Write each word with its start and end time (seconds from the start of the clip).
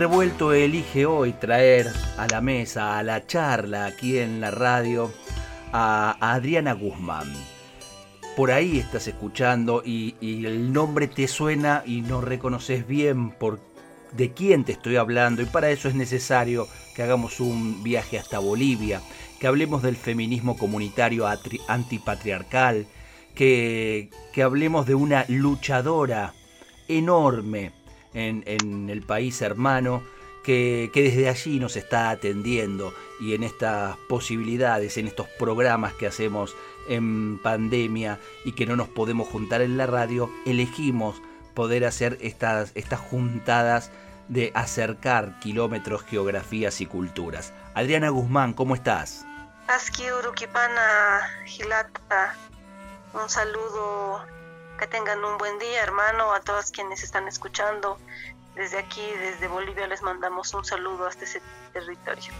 Revuelto 0.00 0.54
elige 0.54 1.04
hoy 1.04 1.34
traer 1.34 1.92
a 2.16 2.26
la 2.26 2.40
mesa, 2.40 2.98
a 2.98 3.02
la 3.02 3.26
charla 3.26 3.84
aquí 3.84 4.16
en 4.16 4.40
la 4.40 4.50
radio, 4.50 5.12
a, 5.74 6.16
Adriana 6.22 6.72
Guzmán. 6.72 7.30
Por 8.34 8.50
ahí 8.50 8.78
estás 8.78 9.08
escuchando 9.08 9.82
y, 9.84 10.14
el 10.22 10.72
nombre 10.72 11.06
te 11.06 11.28
suena 11.28 11.82
y 11.84 12.00
no 12.00 12.22
reconoces 12.22 12.86
bien 12.86 13.32
por 13.32 13.60
de 14.12 14.32
quién 14.32 14.64
te 14.64 14.72
estoy 14.72 14.96
hablando 14.96 15.42
y 15.42 15.44
para 15.44 15.68
eso 15.68 15.86
es 15.86 15.94
necesario 15.94 16.66
que 16.96 17.02
hagamos 17.02 17.38
un 17.38 17.82
viaje 17.82 18.18
hasta 18.18 18.38
Bolivia, 18.38 19.02
que 19.38 19.48
hablemos 19.48 19.82
del 19.82 19.96
feminismo 19.96 20.56
comunitario 20.56 21.26
antipatriarcal, 21.68 22.86
que, 23.34 24.08
que 24.32 24.42
hablemos 24.42 24.86
de 24.86 24.94
una 24.94 25.26
luchadora 25.28 26.32
enorme 26.88 27.79
en, 28.14 28.90
el 28.90 29.02
país 29.02 29.40
hermano, 29.42 30.02
que, 30.42 30.90
desde 30.94 31.28
allí 31.28 31.60
nos 31.60 31.76
está 31.76 32.10
atendiendo 32.10 32.94
y 33.20 33.34
en 33.34 33.42
estas 33.42 33.96
posibilidades, 34.08 34.96
en 34.96 35.06
estos 35.06 35.28
programas 35.38 35.94
que 35.94 36.06
hacemos 36.06 36.54
en 36.88 37.38
pandemia 37.38 38.18
y 38.44 38.52
que 38.52 38.66
no 38.66 38.76
nos 38.76 38.88
podemos 38.88 39.28
juntar 39.28 39.60
en 39.60 39.76
la 39.76 39.86
radio, 39.86 40.30
elegimos 40.46 41.20
poder 41.54 41.84
hacer 41.84 42.18
estas, 42.20 42.72
estas 42.74 43.00
juntadas 43.00 43.90
de 44.28 44.52
acercar 44.54 45.38
kilómetros, 45.40 46.02
geografías 46.04 46.80
y 46.80 46.86
culturas. 46.86 47.52
Adriana 47.74 48.08
Guzmán, 48.08 48.54
¿cómo 48.54 48.74
estás? 48.74 49.26
un 53.12 53.28
saludo 53.28 54.24
que 54.80 54.86
tengan 54.86 55.22
un 55.22 55.36
buen 55.36 55.58
día, 55.58 55.82
hermano, 55.82 56.32
a 56.32 56.40
todos 56.40 56.70
quienes 56.70 57.04
están 57.04 57.28
escuchando. 57.28 57.98
Desde 58.56 58.78
aquí, 58.78 59.02
desde 59.20 59.46
Bolivia, 59.46 59.86
les 59.86 60.00
mandamos 60.00 60.54
un 60.54 60.64
saludo 60.64 61.06
hasta 61.06 61.24
ese 61.24 61.42
territorio. 61.74 62.32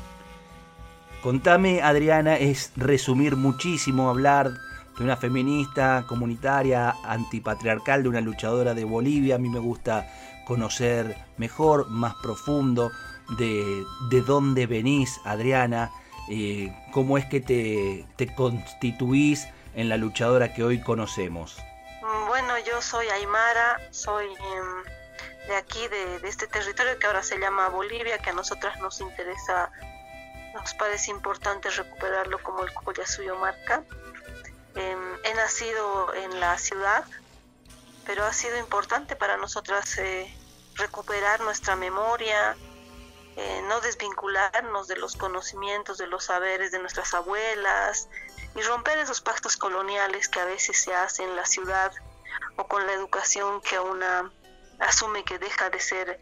Contame, 1.23 1.83
Adriana, 1.83 2.37
es 2.37 2.73
resumir 2.77 3.37
muchísimo, 3.37 4.09
hablar 4.09 4.53
de 4.97 5.05
una 5.05 5.19
feminista 5.19 6.07
comunitaria, 6.09 6.97
antipatriarcal, 7.05 8.03
de 8.05 8.09
una 8.09 8.23
luchadora 8.23 8.73
de 8.73 8.85
Bolivia. 8.85 9.35
A 9.35 9.39
mí 9.39 9.51
me 9.51 9.59
gusta 9.59 10.09
conocer 10.47 11.15
mejor, 11.37 11.91
más 11.91 12.15
profundo, 12.23 12.91
de, 13.37 13.85
de 14.09 14.21
dónde 14.23 14.67
venís, 14.67 15.21
Adriana, 15.25 15.91
eh, 16.31 16.75
cómo 16.91 17.19
es 17.19 17.27
que 17.27 17.41
te, 17.41 18.07
te 18.17 18.35
constituís 18.35 19.47
en 19.75 19.91
la 19.91 19.99
luchadora 19.99 20.55
que 20.55 20.65
hoy 20.65 20.81
conocemos. 20.81 21.59
Bueno, 22.01 22.59
yo 22.59 22.81
soy 22.81 23.09
Aymara, 23.09 23.81
soy 23.91 24.27
em, 24.27 24.85
de 25.49 25.57
aquí, 25.57 25.87
de, 25.89 26.21
este 26.25 26.47
territorio 26.47 26.99
que 26.99 27.07
ahora 27.07 27.23
se 27.23 27.39
llama 27.39 27.69
Bolivia, 27.69 28.19
que 28.19 28.31
a 28.31 28.33
nosotras 28.33 28.79
nos 28.81 29.01
interesa, 29.01 29.71
nos 30.55 30.73
parece 30.75 31.11
importante 31.11 31.69
recuperarlo 31.71 32.43
como 32.43 32.63
el 32.63 32.71
suyo 33.07 33.37
marca. 33.37 33.83
Em, 34.75 35.19
he 35.25 35.35
nacido 35.35 36.15
en 36.15 36.41
la 36.41 36.57
ciudad, 36.57 37.05
pero 38.07 38.25
ha 38.25 38.33
sido 38.33 38.57
importante 38.59 39.15
para 39.15 39.37
nosotras 39.37 39.99
eh, 39.99 40.35
recuperar 40.77 41.41
nuestra 41.41 41.77
memoria, 41.77 42.57
eh, 43.43 43.63
no 43.63 43.81
desvincularnos 43.81 44.87
de 44.87 44.97
los 44.97 45.17
conocimientos, 45.17 45.97
de 45.97 46.07
los 46.07 46.25
saberes 46.25 46.73
de 46.73 46.79
nuestras 46.79 47.15
abuelas 47.15 48.07
y 48.55 48.61
romper 48.61 48.99
esos 48.99 49.23
pactos 49.23 49.57
coloniales 49.57 50.29
que 50.29 50.41
a 50.41 50.45
veces 50.45 50.79
se 50.83 50.93
hacen 50.93 51.31
en 51.31 51.37
la 51.37 51.47
ciudad 51.47 51.91
o 52.57 52.67
con 52.67 52.87
la 52.87 52.93
educación 52.93 53.63
que 53.63 53.81
una 53.81 54.31
asume 54.79 55.25
que 55.25 55.39
deja 55.39 55.71
de 55.71 55.81
ser 55.81 56.21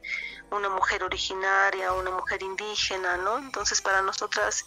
una 0.52 0.68
mujer 0.68 1.02
originaria, 1.02 1.92
una 1.92 2.12
mujer 2.12 2.40
indígena, 2.40 3.16
¿no? 3.16 3.38
Entonces 3.38 3.82
para 3.82 4.00
nosotras 4.00 4.64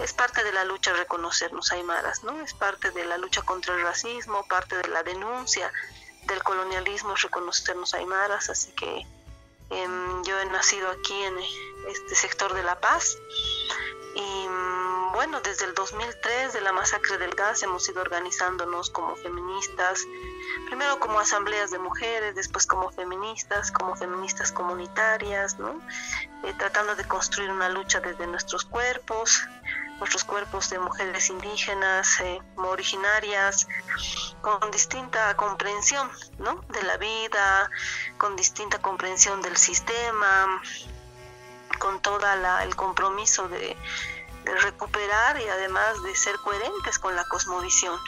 es 0.00 0.12
parte 0.12 0.42
de 0.42 0.52
la 0.52 0.64
lucha 0.64 0.92
reconocernos 0.94 1.70
aymaras, 1.70 2.24
¿no? 2.24 2.40
Es 2.40 2.54
parte 2.54 2.90
de 2.90 3.04
la 3.04 3.18
lucha 3.18 3.42
contra 3.42 3.72
el 3.76 3.82
racismo, 3.82 4.44
parte 4.48 4.76
de 4.76 4.88
la 4.88 5.04
denuncia 5.04 5.72
del 6.26 6.42
colonialismo 6.42 7.14
reconocernos 7.14 7.94
aymaras, 7.94 8.50
así 8.50 8.72
que 8.72 9.06
yo 9.70 10.40
he 10.40 10.46
nacido 10.46 10.90
aquí 10.90 11.22
en 11.22 11.34
este 11.88 12.14
sector 12.14 12.54
de 12.54 12.62
La 12.62 12.80
Paz 12.80 13.18
y 14.14 14.48
mm, 14.48 15.12
bueno, 15.12 15.40
desde 15.40 15.64
el 15.64 15.74
2003 15.74 16.52
de 16.52 16.60
la 16.60 16.72
masacre 16.72 17.18
del 17.18 17.34
gas 17.34 17.62
hemos 17.62 17.88
ido 17.88 18.00
organizándonos 18.00 18.90
como 18.90 19.16
feministas, 19.16 20.04
primero 20.66 21.00
como 21.00 21.18
asambleas 21.18 21.70
de 21.70 21.78
mujeres, 21.78 22.34
después 22.34 22.66
como 22.66 22.90
feministas, 22.90 23.70
como 23.72 23.96
feministas 23.96 24.52
comunitarias, 24.52 25.58
¿no? 25.58 25.80
Eh, 26.44 26.54
tratando 26.58 26.94
de 26.94 27.04
construir 27.04 27.50
una 27.50 27.68
lucha 27.68 28.00
desde 28.00 28.26
nuestros 28.26 28.64
cuerpos, 28.64 29.42
nuestros 29.98 30.24
cuerpos 30.24 30.70
de 30.70 30.78
mujeres 30.78 31.30
indígenas, 31.30 32.20
eh, 32.20 32.40
originarias, 32.56 33.68
con 34.40 34.70
distinta 34.70 35.36
comprensión 35.36 36.10
¿no? 36.38 36.60
de 36.68 36.82
la 36.82 36.96
vida, 36.96 37.70
con 38.18 38.36
distinta 38.36 38.78
comprensión 38.80 39.40
del 39.42 39.56
sistema, 39.56 40.60
con 41.78 42.00
todo 42.00 42.20
el 42.62 42.76
compromiso 42.76 43.48
de, 43.48 43.76
recuperar 44.62 45.40
y 45.40 45.48
además 45.48 46.02
de 46.02 46.14
ser 46.14 46.36
coherentes 46.36 46.98
con 46.98 47.16
la 47.16 47.24
cosmovisión, 47.24 47.98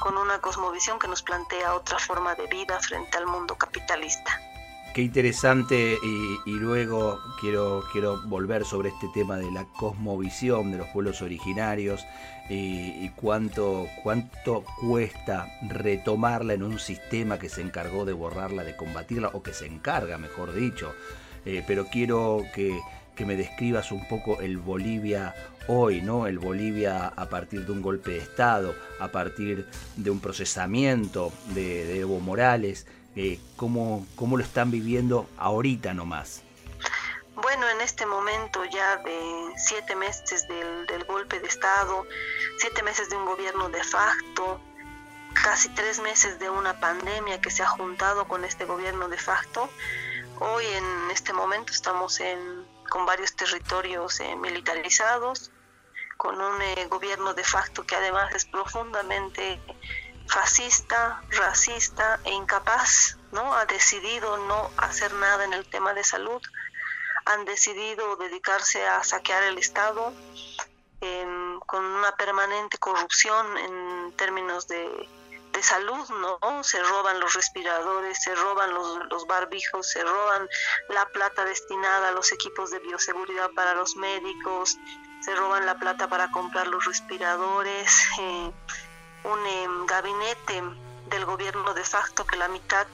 con 0.00 0.18
una 0.18 0.38
cosmovisión 0.38 0.98
que 0.98 1.08
nos 1.08 1.22
plantea 1.22 1.74
otra 1.74 1.98
forma 1.98 2.34
de 2.34 2.46
vida 2.48 2.78
frente 2.80 3.16
al 3.16 3.26
mundo 3.26 3.56
capitalista. 3.56 4.38
Qué 4.94 5.02
interesante 5.02 5.98
y, 6.46 6.50
luego 6.52 7.18
quiero, 7.40 7.82
quiero 7.90 8.22
volver 8.28 8.64
sobre 8.64 8.90
este 8.90 9.08
tema 9.12 9.36
de 9.36 9.50
la 9.50 9.64
cosmovisión 9.64 10.70
de 10.70 10.78
los 10.78 10.86
pueblos 10.90 11.20
originarios 11.20 12.06
y, 12.48 13.08
cuánto, 13.16 13.88
cuánto 14.04 14.62
cuesta 14.80 15.48
retomarla 15.68 16.54
en 16.54 16.62
un 16.62 16.78
sistema 16.78 17.40
que 17.40 17.48
se 17.48 17.60
encargó 17.60 18.04
de 18.04 18.12
borrarla, 18.12 18.62
de 18.62 18.76
combatirla 18.76 19.30
o 19.32 19.42
que 19.42 19.52
se 19.52 19.66
encarga, 19.66 20.16
mejor 20.16 20.54
dicho, 20.54 20.94
eh, 21.44 21.64
pero 21.66 21.86
quiero 21.86 22.44
que, 22.54 22.78
me 23.26 23.36
describas 23.36 23.90
un 23.90 24.06
poco 24.06 24.40
el 24.40 24.58
Bolivia 24.58 25.34
hoy, 25.66 26.02
¿no? 26.02 26.28
El 26.28 26.38
Bolivia 26.38 27.08
a 27.08 27.28
partir 27.28 27.66
de 27.66 27.72
un 27.72 27.82
golpe 27.82 28.12
de 28.12 28.18
Estado, 28.18 28.76
a 29.00 29.08
partir 29.08 29.66
de 29.96 30.10
un 30.10 30.20
procesamiento 30.20 31.32
de, 31.52 31.98
Evo 31.98 32.20
Morales, 32.20 32.86
eh, 33.16 33.40
¿cómo, 33.56 34.06
¿cómo, 34.16 34.36
lo 34.36 34.44
están 34.44 34.70
viviendo 34.70 35.28
ahorita 35.38 35.94
nomás? 35.94 36.42
Bueno, 37.34 37.68
en 37.68 37.80
este 37.80 38.06
momento 38.06 38.64
ya 38.64 38.96
de 38.98 39.52
siete 39.56 39.96
meses 39.96 40.46
del, 40.48 40.86
del 40.86 41.04
golpe 41.04 41.40
de 41.40 41.48
Estado, 41.48 42.06
siete 42.58 42.82
meses 42.82 43.10
de 43.10 43.16
un 43.16 43.26
gobierno 43.26 43.68
de 43.68 43.82
facto, 43.82 44.60
casi 45.42 45.68
tres 45.70 46.00
meses 46.00 46.38
de 46.38 46.48
una 46.48 46.78
pandemia 46.80 47.40
que 47.40 47.50
se 47.50 47.62
ha 47.62 47.68
juntado 47.68 48.26
con 48.28 48.44
este 48.44 48.64
gobierno 48.64 49.08
de 49.08 49.18
facto, 49.18 49.68
Hoy 50.40 50.66
en 50.66 51.10
este 51.12 51.32
momento 51.32 51.72
estamos 51.72 52.18
en, 52.18 52.66
con 52.90 53.06
varios 53.06 53.36
territorios 53.36 54.18
eh, 54.18 54.34
militarizados, 54.34 55.52
con 56.16 56.40
un 56.40 56.60
eh, 56.60 56.86
gobierno 56.90 57.34
de 57.34 57.44
facto 57.44 57.86
que 57.86 57.94
además 57.94 58.34
es 58.34 58.44
profundamente 58.44 59.60
fascista, 60.26 61.22
racista 61.30 62.20
e 62.24 62.32
incapaz, 62.32 63.16
¿no? 63.32 63.54
Ha 63.54 63.66
decidido 63.66 64.36
no 64.46 64.70
hacer 64.76 65.12
nada 65.14 65.44
en 65.44 65.52
el 65.52 65.68
tema 65.68 65.94
de 65.94 66.04
salud, 66.04 66.42
han 67.26 67.44
decidido 67.44 68.16
dedicarse 68.16 68.86
a 68.86 69.02
saquear 69.02 69.42
el 69.44 69.58
Estado 69.58 70.12
em, 71.00 71.60
con 71.60 71.84
una 71.84 72.12
permanente 72.16 72.78
corrupción 72.78 73.56
en 73.58 74.12
términos 74.16 74.68
de 74.68 75.08
de 75.54 75.62
salud, 75.62 76.04
¿no? 76.10 76.64
Se 76.64 76.82
roban 76.82 77.20
los 77.20 77.32
respiradores, 77.34 78.22
se 78.22 78.34
roban 78.34 78.74
los, 78.74 78.98
los 79.08 79.26
barbijos, 79.26 79.88
se 79.88 80.02
roban 80.02 80.48
la 80.88 81.06
plata 81.06 81.44
destinada 81.44 82.08
a 82.08 82.12
los 82.12 82.32
equipos 82.32 82.70
de 82.70 82.80
bioseguridad 82.80 83.50
para 83.52 83.74
los 83.74 83.96
médicos, 83.96 84.76
se 85.20 85.34
roban 85.36 85.64
la 85.64 85.78
plata 85.78 86.08
para 86.08 86.30
comprar 86.32 86.66
los 86.66 86.84
respiradores, 86.84 87.88
eh, 88.20 88.52
un 89.24 89.46
em, 89.46 89.86
gabinete 89.86 90.62
del 91.06 91.24
gobierno 91.24 91.74
de 91.74 91.84
facto 91.84 92.26
que 92.26 92.36
la 92.36 92.48
mitad 92.48 92.86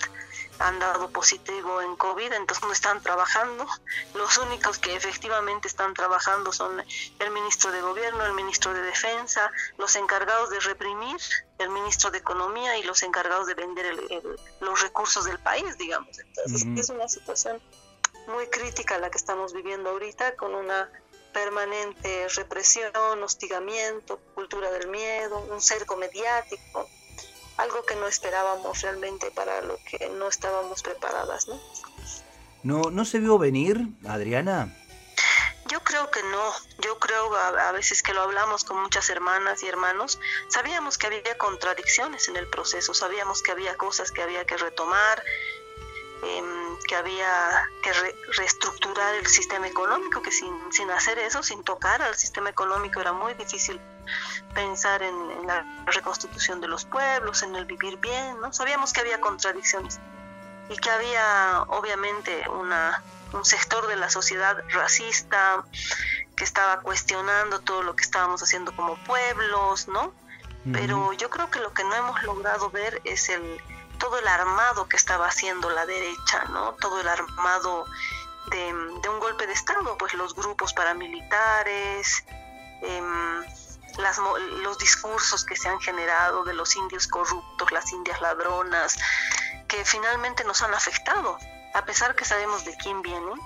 han 0.60 0.78
dado 0.78 1.08
positivo 1.10 1.80
en 1.80 1.96
COVID, 1.96 2.32
entonces 2.32 2.62
no 2.64 2.72
están 2.72 3.02
trabajando. 3.02 3.66
Los 4.14 4.36
únicos 4.38 4.78
que 4.78 4.94
efectivamente 4.94 5.68
están 5.68 5.94
trabajando 5.94 6.52
son 6.52 6.84
el 7.18 7.30
ministro 7.30 7.72
de 7.72 7.80
Gobierno, 7.80 8.24
el 8.26 8.34
ministro 8.34 8.74
de 8.74 8.82
Defensa, 8.82 9.50
los 9.78 9.96
encargados 9.96 10.50
de 10.50 10.60
reprimir, 10.60 11.18
el 11.58 11.70
ministro 11.70 12.10
de 12.10 12.18
Economía 12.18 12.76
y 12.76 12.82
los 12.82 13.02
encargados 13.02 13.46
de 13.46 13.54
vender 13.54 13.86
los 14.60 14.82
recursos 14.82 15.24
del 15.24 15.38
país, 15.38 15.78
digamos. 15.78 16.18
Entonces 16.18 16.66
es 16.76 16.90
una 16.90 17.08
situación 17.08 17.60
muy 18.28 18.46
crítica 18.48 18.98
la 18.98 19.10
que 19.10 19.16
estamos 19.16 19.54
viviendo 19.54 19.90
ahorita, 19.90 20.36
con 20.36 20.54
una 20.54 20.90
permanente 21.32 22.28
represión, 22.36 23.22
hostigamiento, 23.22 24.18
cultura 24.34 24.70
del 24.70 24.88
miedo, 24.88 25.38
un 25.50 25.60
cerco 25.60 25.96
mediático 25.96 26.88
algo 27.60 27.82
que 27.84 27.94
no 27.94 28.06
esperábamos 28.06 28.80
realmente 28.80 29.30
para 29.30 29.60
lo 29.60 29.78
que 29.84 30.08
no 30.10 30.28
estábamos 30.28 30.82
preparadas, 30.82 31.46
¿no? 31.46 31.60
¿No, 32.62 32.90
no 32.90 33.04
se 33.04 33.18
vio 33.18 33.38
venir, 33.38 33.78
Adriana? 34.06 34.74
Yo 35.66 35.80
creo 35.80 36.10
que 36.10 36.22
no, 36.22 36.52
yo 36.82 36.98
creo 36.98 37.34
a, 37.36 37.72
veces 37.72 38.02
que 38.02 38.12
lo 38.12 38.22
hablamos 38.22 38.64
con 38.64 38.80
muchas 38.82 39.08
hermanas 39.08 39.62
y 39.62 39.68
hermanos, 39.68 40.18
sabíamos 40.48 40.98
que 40.98 41.06
había 41.06 41.38
contradicciones 41.38 42.28
en 42.28 42.36
el 42.36 42.48
proceso, 42.48 42.92
sabíamos 42.92 43.42
que 43.42 43.52
había 43.52 43.76
cosas 43.76 44.10
que 44.10 44.22
había 44.22 44.44
que 44.46 44.56
retomar, 44.56 45.22
em, 46.22 46.78
que 46.86 46.96
había 46.96 47.68
que 47.82 47.92
reestructurar 48.36 49.14
el 49.14 49.26
sistema 49.26 49.66
económico, 49.66 50.22
que 50.22 50.32
sin, 50.32 50.52
sin 50.72 50.90
hacer 50.90 51.18
eso, 51.18 51.42
sin 51.42 51.62
tocar 51.62 52.02
al 52.02 52.16
sistema 52.16 52.50
económico 52.50 53.00
era 53.00 53.12
muy 53.12 53.34
difícil 53.34 53.80
pensar 54.54 55.02
en, 55.02 55.46
la 55.46 55.64
reconstitución 55.86 56.60
de 56.60 56.68
los 56.68 56.84
pueblos, 56.84 57.42
en 57.42 57.54
el 57.56 57.64
vivir 57.64 57.96
bien, 57.98 58.40
¿no? 58.40 58.52
Sabíamos 58.52 58.92
que 58.92 59.00
había 59.00 59.20
contradicciones 59.20 59.98
y 60.68 60.76
que 60.76 60.90
había 60.90 61.62
obviamente 61.68 62.48
una, 62.48 63.02
un 63.32 63.44
sector 63.44 63.86
de 63.86 63.96
la 63.96 64.10
sociedad 64.10 64.62
racista 64.68 65.64
que 66.36 66.44
estaba 66.44 66.80
cuestionando 66.80 67.60
todo 67.60 67.82
lo 67.82 67.96
que 67.96 68.02
estábamos 68.02 68.42
haciendo 68.42 68.74
como 68.74 68.96
pueblos, 69.04 69.88
¿no? 69.88 70.12
Pero 70.72 71.14
yo 71.14 71.30
creo 71.30 71.50
que 71.50 71.58
lo 71.58 71.72
que 71.72 71.84
no 71.84 71.94
hemos 71.94 72.22
logrado 72.22 72.70
ver 72.70 73.00
es 73.04 73.30
el 73.30 73.62
todo 74.00 74.18
el 74.18 74.26
armado 74.26 74.88
que 74.88 74.96
estaba 74.96 75.28
haciendo 75.28 75.70
la 75.70 75.86
derecha, 75.86 76.44
¿no? 76.46 76.72
Todo 76.80 77.00
el 77.00 77.06
armado 77.06 77.86
de, 78.46 78.72
un 78.72 79.20
golpe 79.20 79.46
de 79.46 79.52
Estado, 79.52 79.96
pues 79.98 80.14
los 80.14 80.34
grupos 80.34 80.72
paramilitares, 80.72 82.24
eh, 82.82 83.02
los 84.62 84.78
discursos 84.78 85.44
que 85.44 85.54
se 85.54 85.68
han 85.68 85.78
generado 85.80 86.42
de 86.44 86.54
los 86.54 86.74
indios 86.74 87.06
corruptos, 87.06 87.70
las 87.70 87.92
indias 87.92 88.20
ladronas, 88.20 88.98
que 89.68 89.84
finalmente 89.84 90.42
nos 90.44 90.62
han 90.62 90.74
afectado, 90.74 91.38
a 91.74 91.84
pesar 91.84 92.16
que 92.16 92.24
sabemos 92.24 92.64
de 92.64 92.76
quién 92.76 93.02
vienen, 93.02 93.38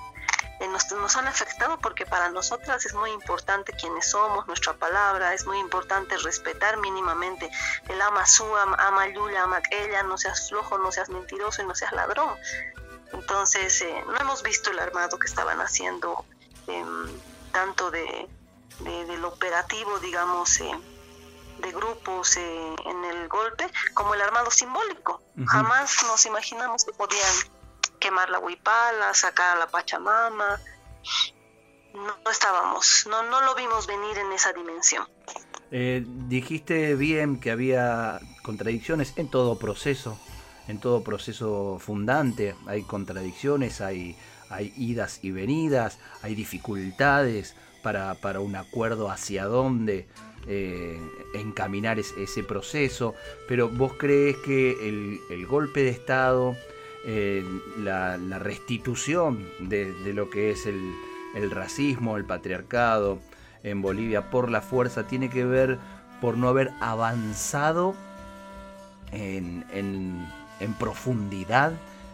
eh, 0.64 0.68
nos, 0.68 0.90
nos, 0.92 1.16
han 1.16 1.28
afectado 1.28 1.78
porque 1.78 2.06
para 2.06 2.30
nosotras 2.30 2.84
es 2.86 2.94
muy 2.94 3.10
importante 3.10 3.72
quienes 3.72 4.10
somos, 4.10 4.46
nuestra 4.46 4.72
palabra, 4.74 5.34
es 5.34 5.46
muy 5.46 5.58
importante 5.58 6.16
respetar 6.18 6.76
mínimamente 6.78 7.50
el 7.88 8.00
ama 8.00 8.26
su, 8.26 8.44
ama 8.56 9.08
yuya, 9.08 9.42
ama 9.44 9.58
aquella, 9.58 10.02
no 10.02 10.18
seas 10.18 10.48
flojo, 10.48 10.78
no 10.78 10.90
seas 10.92 11.08
mentiroso 11.08 11.62
y 11.62 11.66
no 11.66 11.74
seas 11.74 11.92
ladrón. 11.92 12.34
Entonces, 13.12 13.80
eh, 13.82 14.04
no 14.06 14.16
hemos 14.20 14.42
visto 14.42 14.70
el 14.70 14.78
armado 14.78 15.18
que 15.18 15.26
estaban 15.26 15.60
haciendo, 15.60 16.24
em, 16.66 17.08
tanto 17.52 17.90
de 17.90 18.28
del 18.80 19.24
operativo, 19.24 19.98
digamos, 20.00 20.60
eh, 20.60 20.78
de 21.58 21.72
grupos 21.72 22.36
eh, 22.36 22.74
en 22.84 23.04
el 23.04 23.28
golpe, 23.28 23.70
como 23.94 24.14
el 24.14 24.20
armado 24.20 24.50
simbólico. 24.50 25.22
Jamás 25.46 26.02
nos 26.04 26.26
imaginamos 26.26 26.84
que 26.84 26.92
podían 26.92 27.34
quemar 28.04 28.28
la 28.28 28.38
huipala, 28.38 29.14
sacar 29.14 29.56
a 29.56 29.60
la 29.60 29.66
Pachamama. 29.66 30.60
No, 31.94 32.30
estábamos, 32.30 33.06
no, 33.08 33.22
no 33.22 33.40
lo 33.40 33.54
vimos 33.54 33.86
venir 33.86 34.18
en 34.18 34.30
esa 34.32 34.52
dimensión. 34.52 35.08
Eh, 35.70 36.04
dijiste 36.28 36.96
bien 36.96 37.40
que 37.40 37.50
había 37.50 38.20
contradicciones 38.42 39.14
en 39.16 39.30
todo 39.30 39.58
proceso, 39.58 40.18
en 40.68 40.80
todo 40.80 41.02
proceso 41.02 41.78
fundante. 41.80 42.54
Hay 42.66 42.82
contradicciones, 42.82 43.80
hay, 43.80 44.18
hay 44.50 44.74
idas 44.76 45.20
y 45.22 45.30
venidas, 45.30 45.98
hay 46.20 46.34
dificultades, 46.34 47.54
para, 47.84 48.40
un 48.40 48.56
acuerdo 48.56 49.10
hacia 49.10 49.44
dónde 49.44 50.06
eh, 50.46 50.98
encaminar 51.34 51.98
ese 51.98 52.42
proceso, 52.42 53.14
pero 53.46 53.68
vos 53.68 53.92
crees 53.98 54.36
que 54.38 54.70
el, 54.88 55.46
golpe 55.46 55.82
de 55.82 55.90
Estado, 55.90 56.56
eh, 57.06 57.44
la, 57.78 58.16
restitución 58.38 59.48
de, 59.60 59.94
lo 60.14 60.30
que 60.30 60.50
es 60.50 60.66
el, 60.66 61.50
racismo, 61.50 62.16
el 62.16 62.24
patriarcado 62.24 63.18
en 63.62 63.82
Bolivia 63.82 64.30
por 64.30 64.50
la 64.50 64.60
fuerza, 64.60 65.06
tiene 65.06 65.30
que 65.30 65.44
ver 65.44 65.78
por 66.20 66.36
no 66.36 66.48
haber 66.48 66.72
avanzado 66.80 67.94
en, 69.12 69.64
en 69.72 70.74
profundidad 70.74 71.72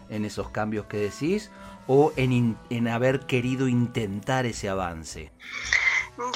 en 0.09 0.25
esos 0.25 0.49
cambios 0.49 0.85
que 0.85 0.97
decís 0.97 1.49
o 1.87 2.13
en, 2.15 2.57
en 2.69 2.87
haber 2.87 3.25
querido 3.25 3.67
intentar 3.67 4.45
ese 4.45 4.69
avance? 4.69 5.31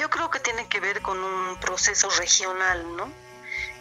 Yo 0.00 0.10
creo 0.10 0.30
que 0.30 0.40
tiene 0.40 0.66
que 0.68 0.80
ver 0.80 1.00
con 1.02 1.18
un 1.18 1.60
proceso 1.60 2.08
regional, 2.18 2.84
¿no? 2.96 3.08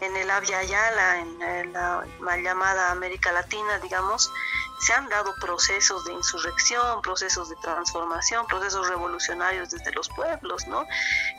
En 0.01 0.15
el 0.15 0.29
Avia 0.29 0.63
Yala, 0.63 1.21
en 1.21 1.73
la 1.73 2.05
mal 2.19 2.43
llamada 2.43 2.91
América 2.91 3.31
Latina, 3.31 3.79
digamos, 3.79 4.31
se 4.77 4.93
han 4.93 5.09
dado 5.09 5.33
procesos 5.35 6.03
de 6.05 6.13
insurrección, 6.13 7.01
procesos 7.01 7.49
de 7.49 7.55
transformación, 7.57 8.45
procesos 8.47 8.87
revolucionarios 8.87 9.69
desde 9.69 9.91
los 9.93 10.09
pueblos, 10.09 10.67
¿no? 10.67 10.85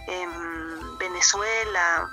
En 0.06 0.99
Venezuela, 0.99 2.11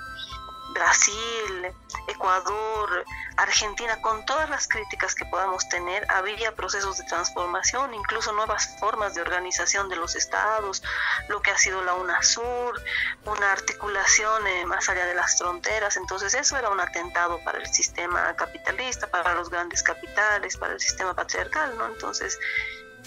Brasil, 0.74 1.72
Ecuador, 2.08 3.04
Argentina, 3.36 4.00
con 4.02 4.26
todas 4.26 4.50
las 4.50 4.68
críticas 4.68 5.14
que 5.14 5.24
podamos 5.24 5.68
tener, 5.68 6.06
había 6.10 6.54
procesos 6.54 6.98
de 6.98 7.04
transformación, 7.04 7.94
incluso 7.94 8.32
nuevas 8.32 8.76
formas 8.78 9.14
de 9.14 9.22
organización 9.22 9.88
de 9.88 9.96
los 9.96 10.16
estados, 10.16 10.82
lo 11.28 11.40
que 11.40 11.50
ha 11.50 11.58
sido 11.58 11.82
la 11.82 11.94
UNASUR, 11.94 12.82
una 13.24 13.52
articulación 13.52 14.46
eh, 14.46 14.66
más 14.66 14.88
allá 14.88 15.06
de 15.06 15.14
las 15.14 15.38
fronteras. 15.38 15.96
Entonces 15.96 16.34
eso 16.34 16.56
era 16.56 16.68
un 16.68 16.80
atentado 16.80 17.42
para 17.44 17.58
el 17.58 17.66
sistema 17.66 18.34
capitalista, 18.36 19.06
para 19.06 19.34
los 19.34 19.50
grandes 19.50 19.82
capitales, 19.82 20.56
para 20.56 20.74
el 20.74 20.80
sistema 20.80 21.14
patriarcal, 21.14 21.76
¿no? 21.78 21.86
Entonces 21.86 22.38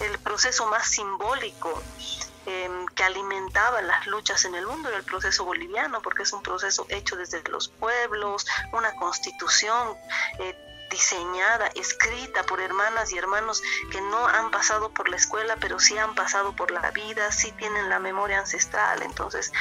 el 0.00 0.18
proceso 0.20 0.66
más 0.66 0.88
simbólico 0.88 1.82
Em, 2.50 2.86
que 2.86 3.04
alimentaba 3.04 3.82
las 3.82 4.06
luchas 4.06 4.46
en 4.46 4.54
el 4.54 4.66
mundo 4.66 4.88
era 4.88 4.96
el 4.96 5.04
proceso 5.04 5.44
boliviano, 5.44 6.00
porque 6.00 6.22
es 6.22 6.32
un 6.32 6.42
proceso 6.42 6.86
hecho 6.88 7.14
desde 7.14 7.42
los 7.50 7.68
pueblos, 7.68 8.46
una 8.72 8.94
constitución. 8.94 9.94
Eh, 10.38 10.56
diseñada, 10.88 11.68
escrita 11.74 12.42
por 12.44 12.60
hermanas 12.60 13.12
y 13.12 13.18
hermanos 13.18 13.62
que 13.90 14.00
no 14.00 14.26
han 14.26 14.50
pasado 14.50 14.90
por 14.90 15.08
la 15.08 15.16
escuela, 15.16 15.56
pero 15.60 15.78
sí 15.78 15.96
han 15.96 16.14
pasado 16.14 16.54
por 16.54 16.70
la 16.70 16.90
vida, 16.90 17.30
sí 17.32 17.52
tienen 17.52 17.88
la 17.88 17.98
memoria 17.98 18.38
ancestral. 18.40 19.02
Entonces, 19.02 19.52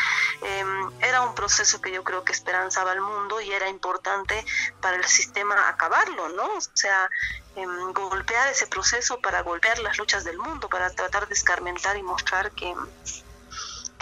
em, 0.42 0.92
era 1.02 1.22
un 1.22 1.36
proceso 1.36 1.82
que 1.82 1.92
yo 1.92 2.04
creo 2.04 2.24
que 2.24 2.34
esperanzaba 2.34 2.92
al 2.92 3.02
mundo 3.02 3.42
y 3.42 3.52
era 3.52 3.68
importante 3.70 4.46
para 4.82 4.98
el 4.98 5.06
sistema 5.06 5.68
acabarlo, 5.70 6.30
¿no? 6.30 6.46
O 6.46 6.62
sea, 6.74 7.10
em, 7.56 7.94
golpear 7.94 8.48
ese 8.50 8.68
proceso 8.68 9.20
para 9.20 9.42
golpear 9.42 9.80
las 9.80 9.98
luchas 9.98 10.24
del 10.24 10.38
mundo, 10.38 10.70
para 10.70 10.90
tratar 10.92 11.28
de 11.28 11.34
escarmentar 11.34 11.98
y 11.98 12.04
mostrar 12.04 12.52
que 12.52 12.74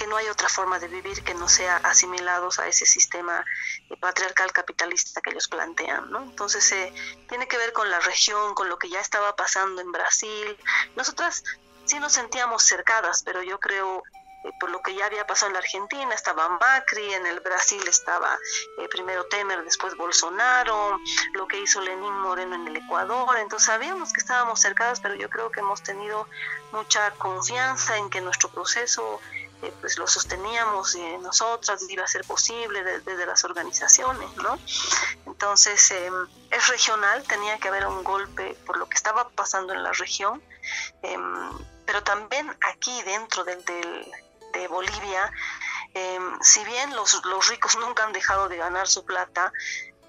no 0.07 0.17
hay 0.17 0.27
otra 0.27 0.50
forma 0.50 0.79
de 0.79 0.88
vivir 0.88 1.24
que 1.24 1.33
no 1.33 1.47
sea 1.47 1.77
asimilados 1.77 2.59
a 2.59 2.67
ese 2.67 2.85
sistema 2.85 3.45
eh, 3.89 3.97
patriarcal 3.97 4.51
capitalista 4.51 5.21
que 5.21 5.31
ellos 5.31 5.47
plantean, 5.47 6.12
¿no? 6.12 6.24
Entonces 6.24 6.71
eh, 6.71 6.93
tiene 7.27 7.47
que 7.47 7.57
ver 7.57 7.74
con 7.74 7.89
la 7.89 8.00
región, 8.00 8.53
con 8.55 8.69
lo 8.69 8.77
que 8.77 8.89
ya 8.89 9.00
estaba 9.00 9.35
pasando 9.35 9.81
en 9.81 9.91
Brasil. 9.91 10.57
Nosotras 10.95 11.43
sí 11.85 12.00
nos 12.00 12.13
sentíamos 12.13 12.63
cercadas, 12.63 13.24
pero 13.24 13.43
yo 13.43 13.59
creo 13.59 14.03
eh, 14.43 14.51
por 14.59 14.69
lo 14.69 14.81
que 14.81 14.95
ya 14.95 15.05
había 15.05 15.25
pasado 15.25 15.47
en 15.47 15.53
la 15.53 15.59
Argentina, 15.59 16.13
estaba 16.13 16.50
Macri, 16.50 17.13
en 17.13 17.25
el 17.25 17.39
Brasil 17.39 17.81
estaba 17.88 18.38
primero 18.91 19.25
Temer, 19.25 19.63
después 19.63 19.95
Bolsonaro, 19.95 21.00
lo 21.33 21.47
que 21.47 21.59
hizo 21.59 21.81
Lenín 21.81 22.13
Moreno 22.19 22.55
en 22.55 22.67
el 22.67 22.75
Ecuador, 22.77 23.38
entonces 23.39 23.65
sabíamos 23.65 24.13
que 24.13 24.21
estábamos 24.21 24.59
cercadas, 24.59 25.00
pero 25.00 25.15
yo 25.15 25.29
creo 25.29 25.51
que 25.51 25.62
hemos 25.62 25.81
tenido 25.81 26.27
mucha 26.71 27.12
confianza 27.12 27.97
en 27.97 28.09
que 28.09 28.21
nuestro 28.21 28.50
proceso 28.50 29.19
eh, 29.65 29.74
pues 29.81 29.98
lo 29.98 30.07
sosteníamos 30.07 30.95
nosotras, 31.22 31.84
iba 31.89 32.03
a 32.03 32.07
ser 32.07 32.24
posible 32.25 32.84
desde 32.84 33.25
las 33.25 33.43
organizaciones, 33.43 34.29
¿no? 34.38 34.60
entonces 35.25 35.91
em, 35.91 36.27
es 36.51 36.67
regional, 36.67 37.24
tenía 37.27 37.57
que 37.57 37.67
haber 37.67 37.86
un 37.88 38.03
golpe 38.03 38.55
por 38.65 38.77
lo 38.77 38.88
que 38.88 38.95
estaba 38.95 39.29
pasando 39.29 39.74
en 39.74 39.84
la 39.84 39.91
región, 39.91 40.41
em, 41.01 41.51
pero 41.86 42.03
también 42.03 42.50
aquí 42.62 43.01
dentro 43.03 43.43
del, 43.43 43.63
de 43.65 44.67
Bolivia, 44.67 45.31
em, 45.93 46.39
si 46.41 46.63
bien 46.63 46.95
los, 46.95 47.24
los 47.25 47.48
ricos 47.48 47.75
nunca 47.77 48.03
han 48.03 48.13
dejado 48.13 48.48
de 48.50 48.57
ganar 48.57 48.88
su 48.88 49.05
plata, 49.05 49.51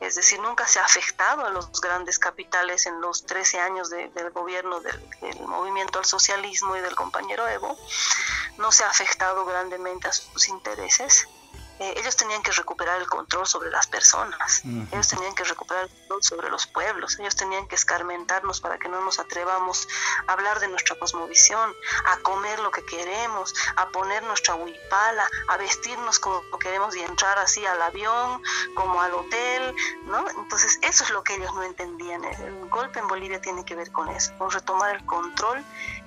es 0.00 0.14
decir, 0.14 0.38
nunca 0.40 0.66
se 0.66 0.78
ha 0.78 0.84
afectado 0.84 1.46
a 1.46 1.50
los 1.50 1.80
grandes 1.80 2.18
capitales 2.18 2.86
en 2.86 3.00
los 3.00 3.24
13 3.24 3.60
años 3.60 3.88
del 3.90 4.30
gobierno 4.30 4.80
del, 4.80 5.00
movimiento 5.46 5.98
al 5.98 6.04
socialismo 6.04 6.76
y 6.76 6.80
del 6.80 6.94
compañero 6.94 7.48
Evo, 7.48 7.76
no 8.58 8.72
se 8.72 8.84
ha 8.84 8.90
afectado 8.90 9.44
grandemente 9.46 10.08
a 10.08 10.12
sus 10.12 10.48
intereses. 10.48 11.26
Eh, 11.78 11.94
ellos 11.96 12.16
tenían 12.16 12.42
que 12.42 12.52
recuperar 12.52 13.00
el 13.00 13.06
control 13.06 13.46
sobre 13.46 13.70
las 13.70 13.86
personas, 13.86 14.62
ellos 14.64 15.08
tenían 15.08 15.34
que 15.34 15.44
recuperar 15.44 15.84
el 15.84 15.90
control 15.90 16.22
sobre 16.22 16.50
los 16.50 16.66
pueblos, 16.66 17.18
ellos 17.18 17.36
tenían 17.36 17.68
que 17.68 17.74
escarmentarnos 17.74 18.60
para 18.60 18.78
que 18.78 18.88
no 18.88 19.00
nos 19.02 19.18
atrevamos 19.18 19.86
a 20.26 20.32
hablar 20.32 20.58
de 20.60 20.68
nuestra 20.68 20.98
cosmovisión, 20.98 21.72
a 22.06 22.16
comer 22.18 22.58
lo 22.60 22.70
que 22.70 22.84
queremos, 22.86 23.54
a 23.76 23.88
poner 23.90 24.22
nuestra 24.22 24.54
huipala, 24.54 25.28
a 25.48 25.56
vestirnos 25.58 26.18
como 26.18 26.58
queremos 26.58 26.96
y 26.96 27.00
entrar 27.00 27.38
así 27.38 27.64
al 27.66 27.80
avión, 27.82 28.42
como 28.74 29.00
al 29.02 29.12
hotel, 29.12 29.74
¿no? 30.04 30.28
Entonces 30.30 30.78
eso 30.82 31.04
es 31.04 31.10
lo 31.10 31.22
que 31.22 31.34
ellos 31.34 31.54
no 31.54 31.62
entendían. 31.62 32.24
El 32.24 32.68
golpe 32.68 33.00
en 33.00 33.08
Bolivia 33.08 33.40
tiene 33.40 33.64
que 33.64 33.74
ver 33.74 33.92
con 33.92 34.08
eso, 34.08 34.32
con 34.38 34.50
retomar 34.50 34.96
el 34.96 35.04
control 35.04 35.62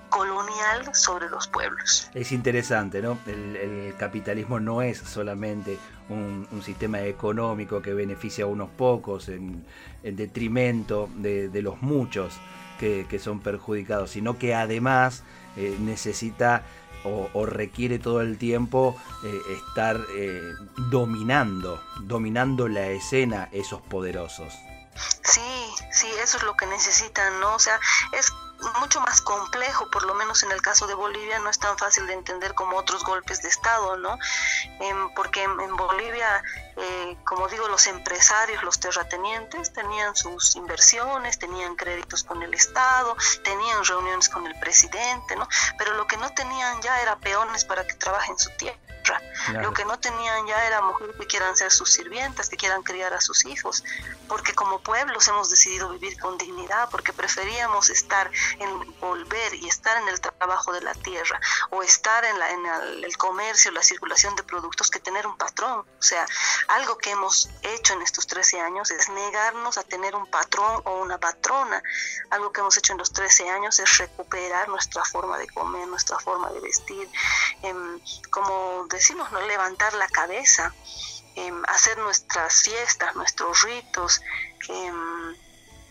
colonial 0.09 0.93
sobre 0.93 1.29
los 1.29 1.47
pueblos. 1.47 2.09
Es 2.13 2.31
interesante, 2.31 3.01
¿no? 3.01 3.17
El, 3.25 3.95
capitalismo 3.97 4.59
no 4.59 4.81
es 4.81 4.97
solamente 4.97 5.77
un, 6.09 6.47
sistema 6.63 7.01
económico 7.01 7.81
que 7.81 7.93
beneficia 7.93 8.45
a 8.45 8.47
unos 8.47 8.69
pocos 8.69 9.29
en, 9.29 9.65
detrimento 10.03 11.09
de, 11.15 11.61
los 11.61 11.81
muchos 11.81 12.33
que, 12.79 13.19
son 13.21 13.39
perjudicados, 13.39 14.11
sino 14.11 14.37
que 14.37 14.55
además 14.55 15.23
eh, 15.57 15.75
necesita 15.79 16.63
o, 17.03 17.45
requiere 17.45 17.99
todo 17.99 18.21
el 18.21 18.37
tiempo 18.37 18.95
eh, 19.23 19.41
estar 19.55 19.99
eh, 20.15 20.53
dominando, 20.89 21.81
dominando 22.01 22.67
la 22.67 22.87
escena 22.87 23.49
esos 23.51 23.81
poderosos. 23.81 24.53
Sí, 25.23 25.41
sí, 25.91 26.07
eso 26.21 26.37
es 26.37 26.43
lo 26.43 26.55
que 26.55 26.65
necesitan, 26.65 27.39
¿no? 27.39 27.55
O 27.55 27.59
sea, 27.59 27.79
es 28.11 28.33
mucho 28.79 28.99
más 29.01 29.21
complejo, 29.21 29.89
por 29.89 30.03
lo 30.03 30.13
menos 30.15 30.43
en 30.43 30.51
el 30.51 30.61
caso 30.61 30.87
de 30.87 30.93
Bolivia 30.93 31.39
no 31.39 31.49
es 31.49 31.59
tan 31.59 31.77
fácil 31.77 32.07
de 32.07 32.13
entender 32.13 32.53
como 32.53 32.77
otros 32.77 33.03
golpes 33.03 33.41
de 33.41 33.49
Estado, 33.49 33.97
¿no? 33.97 34.17
Em, 34.79 35.13
porque 35.13 35.43
en, 35.43 35.75
Bolivia, 35.75 36.43
eh, 36.75 37.17
como 37.25 37.47
digo, 37.47 37.67
los 37.67 37.87
empresarios, 37.87 38.63
los 38.63 38.79
terratenientes 38.79 39.71
tenían 39.73 40.15
sus 40.15 40.55
inversiones, 40.55 41.39
tenían 41.39 41.75
créditos 41.75 42.23
con 42.23 42.41
el 42.43 42.53
Estado, 42.53 43.15
tenían 43.43 43.83
reuniones 43.85 44.29
con 44.29 44.45
el 44.45 44.59
presidente, 44.59 45.35
¿no? 45.35 45.47
Pero 45.77 45.93
lo 45.93 46.07
que 46.07 46.17
no 46.17 46.33
tenían 46.33 46.81
ya 46.81 47.01
era 47.01 47.17
peones 47.17 47.65
para 47.65 47.85
que 47.85 47.93
trabajen 47.93 48.37
su 48.37 48.49
tierra. 48.57 48.88
Lo 49.61 49.73
que 49.73 49.85
no 49.85 49.99
tenían 49.99 50.47
ya 50.47 50.65
era 50.65 50.81
mujeres 50.81 51.15
que 51.17 51.25
quieran 51.25 51.55
ser 51.55 51.71
sus 51.71 51.91
sirvientas, 51.91 52.49
que 52.49 52.57
quieran 52.57 52.83
criar 52.83 53.13
a 53.13 53.21
sus 53.21 53.45
hijos, 53.45 53.83
porque 54.27 54.53
como 54.53 54.79
pueblos 54.81 55.27
hemos 55.27 55.49
decidido 55.49 55.89
vivir 55.89 56.19
con 56.19 56.37
dignidad, 56.37 56.89
porque 56.89 57.13
preferíamos 57.13 57.89
estar 57.89 58.29
en 58.59 58.99
volver 58.99 59.53
y 59.55 59.67
estar 59.67 60.01
en 60.01 60.07
el 60.09 60.19
trabajo 60.19 60.28
de 60.39 60.81
la 60.81 60.93
tierra 60.93 61.39
o 61.69 61.83
estar 61.83 62.23
en, 62.23 62.39
la, 62.39 62.49
en 62.51 62.65
el, 63.03 63.17
comercio, 63.17 63.71
la 63.71 63.83
circulación 63.83 64.35
de 64.35 64.43
productos 64.43 64.89
que 64.89 64.99
tener 64.99 65.27
un 65.27 65.37
patrón. 65.37 65.79
O 65.79 66.01
sea, 66.01 66.25
algo 66.69 66.97
que 66.97 67.11
hemos 67.11 67.49
hecho 67.61 67.93
en 67.93 68.01
estos 68.01 68.25
13 68.25 68.61
años 68.61 68.89
es 68.91 69.09
negarnos 69.09 69.77
a 69.77 69.83
tener 69.83 70.15
un 70.15 70.25
patrón 70.27 70.81
o 70.85 71.01
una 71.01 71.17
patrona. 71.17 71.83
Algo 72.29 72.51
que 72.51 72.61
hemos 72.61 72.77
hecho 72.77 72.93
en 72.93 72.99
los 72.99 73.11
13 73.11 73.49
años 73.49 73.79
es 73.79 73.97
recuperar 73.97 74.69
nuestra 74.69 75.03
forma 75.03 75.37
de 75.37 75.47
comer, 75.47 75.87
nuestra 75.87 76.17
forma 76.19 76.49
de 76.51 76.59
vestir, 76.61 77.09
em, 77.63 77.99
como 78.29 78.85
decimos, 78.89 79.31
no 79.31 79.41
levantar 79.41 79.93
la 79.93 80.07
cabeza, 80.07 80.73
em, 81.35 81.63
hacer 81.67 81.97
nuestras 81.97 82.63
fiestas, 82.63 83.15
nuestros 83.15 83.61
ritos. 83.63 84.21
Em, 84.69 85.35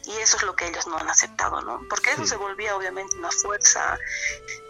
y 0.06 0.12
eso 0.12 0.36
es 0.36 0.42
lo 0.42 0.54
que 0.56 0.66
ellos 0.66 0.86
no 0.86 0.96
han 0.96 1.08
aceptado, 1.08 1.60
¿no? 1.62 1.82
Porque 1.88 2.12
eso 2.12 2.26
se 2.26 2.36
volvía 2.36 2.76
obviamente 2.76 3.16
una 3.16 3.30
fuerza 3.30 3.98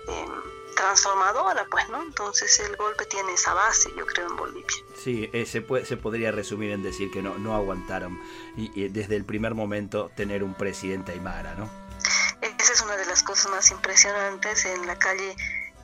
em, 0.08 0.42
transformadora, 0.74 1.66
pues, 1.70 1.88
¿no? 1.88 2.02
Entonces 2.02 2.58
el 2.60 2.76
golpe 2.76 3.04
tiene 3.06 3.32
esa 3.32 3.52
base, 3.54 3.90
yo 3.96 4.06
creo, 4.06 4.28
en 4.28 4.36
Bolivia. 4.36 4.76
Sí, 4.96 5.28
eh, 5.32 5.44
se, 5.46 5.60
puede, 5.60 5.84
se 5.84 5.96
podría 5.96 6.30
resumir 6.30 6.70
en 6.72 6.82
decir 6.82 7.10
que 7.10 7.22
no, 7.22 7.36
no 7.38 7.54
aguantaron 7.54 8.20
y, 8.56 8.88
desde 8.88 9.16
el 9.16 9.24
primer 9.24 9.54
momento 9.54 10.10
tener 10.16 10.42
un 10.42 10.54
presidente 10.54 11.12
Aymara, 11.12 11.54
¿no? 11.54 11.68
Esa 12.40 12.72
es 12.72 12.80
una 12.82 12.96
de 12.96 13.06
las 13.06 13.22
cosas 13.22 13.50
más 13.50 13.70
impresionantes 13.70 14.64
en 14.64 14.86
la 14.86 14.96
calle. 14.96 15.36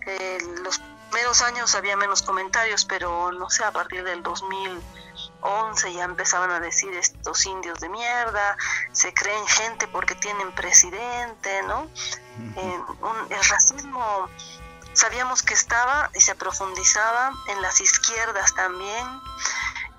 Eh, 0.06 0.38
los 0.62 0.80
primeros 1.10 1.42
años 1.42 1.74
había 1.74 1.96
menos 1.96 2.22
comentarios, 2.22 2.84
pero 2.84 3.32
no 3.32 3.50
sé, 3.50 3.64
a 3.64 3.72
partir 3.72 4.04
del 4.04 4.22
2000 4.22 4.80
11 5.44 5.92
ya 5.92 6.04
empezaban 6.04 6.50
a 6.50 6.58
decir 6.58 6.92
estos 6.94 7.44
indios 7.46 7.78
de 7.80 7.88
mierda, 7.90 8.56
se 8.92 9.12
creen 9.12 9.46
gente 9.46 9.86
porque 9.88 10.14
tienen 10.14 10.52
presidente, 10.52 11.62
¿no? 11.64 11.88
el 12.56 13.48
racismo 13.48 14.28
sabíamos 14.94 15.42
que 15.42 15.54
estaba 15.54 16.10
y 16.14 16.20
se 16.20 16.34
profundizaba 16.34 17.32
en 17.48 17.60
las 17.60 17.80
izquierdas 17.80 18.54
también, 18.54 19.06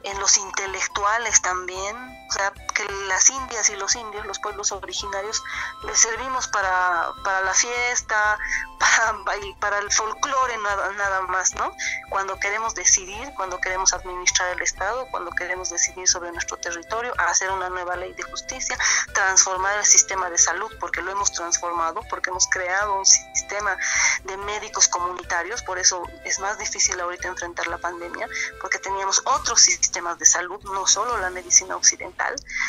en 0.03 0.19
los 0.19 0.37
intelectuales 0.37 1.41
también, 1.41 1.95
o 2.27 2.31
sea, 2.31 2.51
que 2.73 2.83
las 3.07 3.29
indias 3.29 3.69
y 3.69 3.75
los 3.75 3.95
indios, 3.95 4.25
los 4.25 4.39
pueblos 4.39 4.71
originarios, 4.71 5.41
les 5.83 5.97
servimos 5.97 6.47
para, 6.47 7.09
para 7.23 7.41
la 7.41 7.53
fiesta, 7.53 8.37
para, 8.79 9.17
para 9.59 9.79
el 9.79 9.91
folclore 9.91 10.57
nada, 10.57 10.91
nada 10.93 11.21
más, 11.21 11.55
¿no? 11.55 11.71
Cuando 12.09 12.37
queremos 12.39 12.75
decidir, 12.75 13.33
cuando 13.35 13.59
queremos 13.59 13.93
administrar 13.93 14.49
el 14.55 14.61
Estado, 14.61 15.07
cuando 15.11 15.31
queremos 15.31 15.69
decidir 15.69 16.07
sobre 16.07 16.31
nuestro 16.31 16.57
territorio, 16.57 17.13
hacer 17.19 17.49
una 17.51 17.69
nueva 17.69 17.95
ley 17.95 18.13
de 18.13 18.23
justicia, 18.23 18.77
transformar 19.13 19.77
el 19.77 19.85
sistema 19.85 20.29
de 20.29 20.37
salud, 20.37 20.71
porque 20.79 21.01
lo 21.01 21.11
hemos 21.11 21.31
transformado, 21.31 22.01
porque 22.09 22.29
hemos 22.29 22.47
creado 22.47 22.95
un 22.95 23.05
sistema 23.05 23.77
de 24.23 24.37
médicos 24.37 24.87
comunitarios, 24.87 25.61
por 25.63 25.77
eso 25.77 26.03
es 26.23 26.39
más 26.39 26.57
difícil 26.57 26.99
ahorita 26.99 27.27
enfrentar 27.27 27.67
la 27.67 27.77
pandemia, 27.77 28.27
porque 28.61 28.79
teníamos 28.79 29.21
otros 29.25 29.61
sistemas 29.61 30.17
de 30.19 30.25
salud, 30.25 30.61
no 30.63 30.85
solo 30.87 31.17
la 31.17 31.29
medicina 31.29 31.75
occidental, 31.75 32.14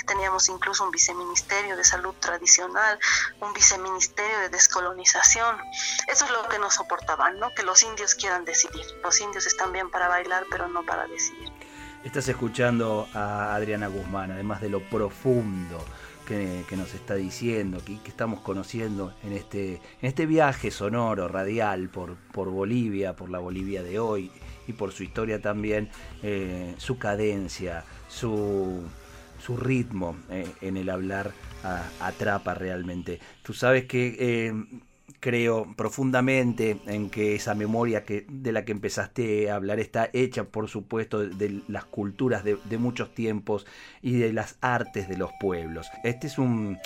teníamos 0.06 0.48
incluso 0.48 0.84
un 0.84 0.90
viceministerio 0.90 1.76
de 1.76 1.84
salud 1.84 2.14
tradicional, 2.20 2.98
un 3.40 3.52
viceministerio 3.52 4.38
de 4.40 4.48
descolonización. 4.48 5.56
Eso 6.08 6.24
es 6.24 6.30
lo 6.30 6.48
que 6.48 6.58
nos 6.58 6.74
soportaban, 6.74 7.38
¿no? 7.38 7.54
Que 7.54 7.62
los 7.62 7.82
indios 7.82 8.14
quieran 8.14 8.44
decidir. 8.44 8.84
Los 9.02 9.20
indios 9.20 9.46
están 9.46 9.72
bien 9.72 9.90
para 9.90 10.08
bailar, 10.08 10.44
pero 10.50 10.68
no 10.68 10.84
para 10.84 11.06
decidir. 11.06 11.50
Estás 12.04 12.28
escuchando 12.28 13.08
a 13.14 13.54
Adriana 13.54 13.88
Guzmán, 13.88 14.30
además 14.30 14.60
de 14.60 14.68
lo 14.68 14.80
profundo 14.88 15.84
que, 16.26 16.76
nos 16.76 16.92
está 16.94 17.14
diciendo, 17.14 17.78
que, 17.84 18.00
que, 18.00 18.10
estamos 18.10 18.40
conociendo 18.40 19.14
en 19.22 19.32
este, 19.32 19.74
en 19.74 20.08
este 20.08 20.26
viaje 20.26 20.70
sonoro, 20.70 21.28
radial, 21.28 21.88
por, 21.88 22.16
por 22.32 22.50
Bolivia, 22.50 23.14
por 23.14 23.30
la 23.30 23.38
Bolivia 23.38 23.82
de 23.82 23.98
hoy 23.98 24.30
y 24.66 24.72
por 24.72 24.92
su 24.92 25.04
historia 25.04 25.40
también, 25.40 25.88
eh, 26.22 26.74
su 26.78 26.98
cadencia, 26.98 27.84
su, 28.08 28.82
su 29.46 29.56
ritmo 29.56 30.16
eh, 30.28 30.44
en 30.60 30.76
el 30.76 30.90
hablar 30.90 31.30
atrapa 32.00 32.54
realmente. 32.54 33.20
Tú 33.42 33.52
sabes 33.52 33.86
que 33.86 34.16
eh, 34.18 34.52
creo 35.20 35.72
profundamente 35.76 36.78
en 36.86 37.10
que 37.10 37.34
esa 37.34 37.54
memoria 37.54 38.04
que, 38.04 38.26
de 38.28 38.52
la 38.52 38.64
que 38.64 38.72
empezaste 38.72 39.50
a 39.50 39.56
hablar 39.56 39.78
está 39.78 40.10
hecha, 40.12 40.44
por 40.44 40.68
supuesto, 40.68 41.20
de 41.20 41.62
las 41.68 41.84
culturas 41.84 42.44
de, 42.44 42.78
muchos 42.78 43.14
tiempos 43.14 43.66
y 44.02 44.12
de 44.12 44.32
las 44.32 44.56
artes 44.60 45.08
de 45.08 45.16
los 45.16 45.30
pueblos. 45.40 45.88
Este 46.04 46.26
es 46.26 46.38
un, 46.38 46.78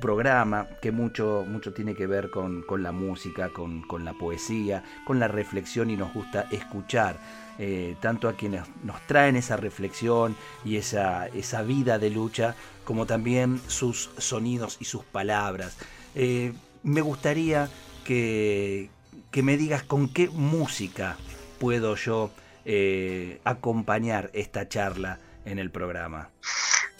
programa 0.00 0.68
que 0.80 0.92
mucho, 0.92 1.44
mucho 1.46 1.72
tiene 1.72 1.94
que 1.94 2.06
ver 2.06 2.30
con, 2.30 2.64
la 2.82 2.92
música, 2.92 3.50
con, 3.50 3.82
con, 3.82 4.04
la 4.04 4.14
poesía, 4.14 4.82
con 5.06 5.18
la 5.18 5.28
reflexión 5.28 5.90
y 5.90 5.96
nos 5.96 6.12
gusta 6.12 6.46
escuchar 6.50 7.16
eh, 7.58 7.96
tanto 8.00 8.28
a 8.28 8.32
quienes 8.32 8.62
nos 8.82 9.00
traen 9.06 9.36
esa 9.36 9.56
reflexión 9.56 10.36
y 10.64 10.76
esa, 10.76 11.28
esa 11.28 11.62
vida 11.62 11.98
de 11.98 12.10
lucha, 12.10 12.56
como 12.84 13.06
también 13.06 13.60
sus 13.68 14.10
sonidos 14.18 14.76
y 14.80 14.86
sus 14.86 15.04
palabras. 15.04 15.76
Eh, 16.16 16.52
me 16.82 17.00
gustaría 17.00 17.68
que, 18.04 18.90
me 19.34 19.56
digas 19.56 19.84
con 19.84 20.08
qué 20.08 20.28
música 20.28 21.16
puedo 21.60 21.94
yo 21.94 22.30
eh, 22.64 23.40
acompañar 23.44 24.30
esta 24.32 24.68
charla 24.68 25.20
en 25.44 25.58
el 25.60 25.70
programa. 25.70 26.30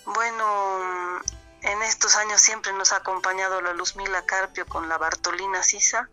Bueno, 0.06 1.20
en 1.64 1.83
estos 1.83 2.16
años 2.16 2.40
siempre 2.40 2.73
nos 2.73 2.92
ha 2.92 2.97
acompañado 2.97 3.61
la 3.61 3.73
Luzmila 3.73 4.25
Carpio 4.26 4.66
con 4.66 4.88
la 4.88 4.99
Bartolina 4.99 5.62
Sisa. 5.62 6.09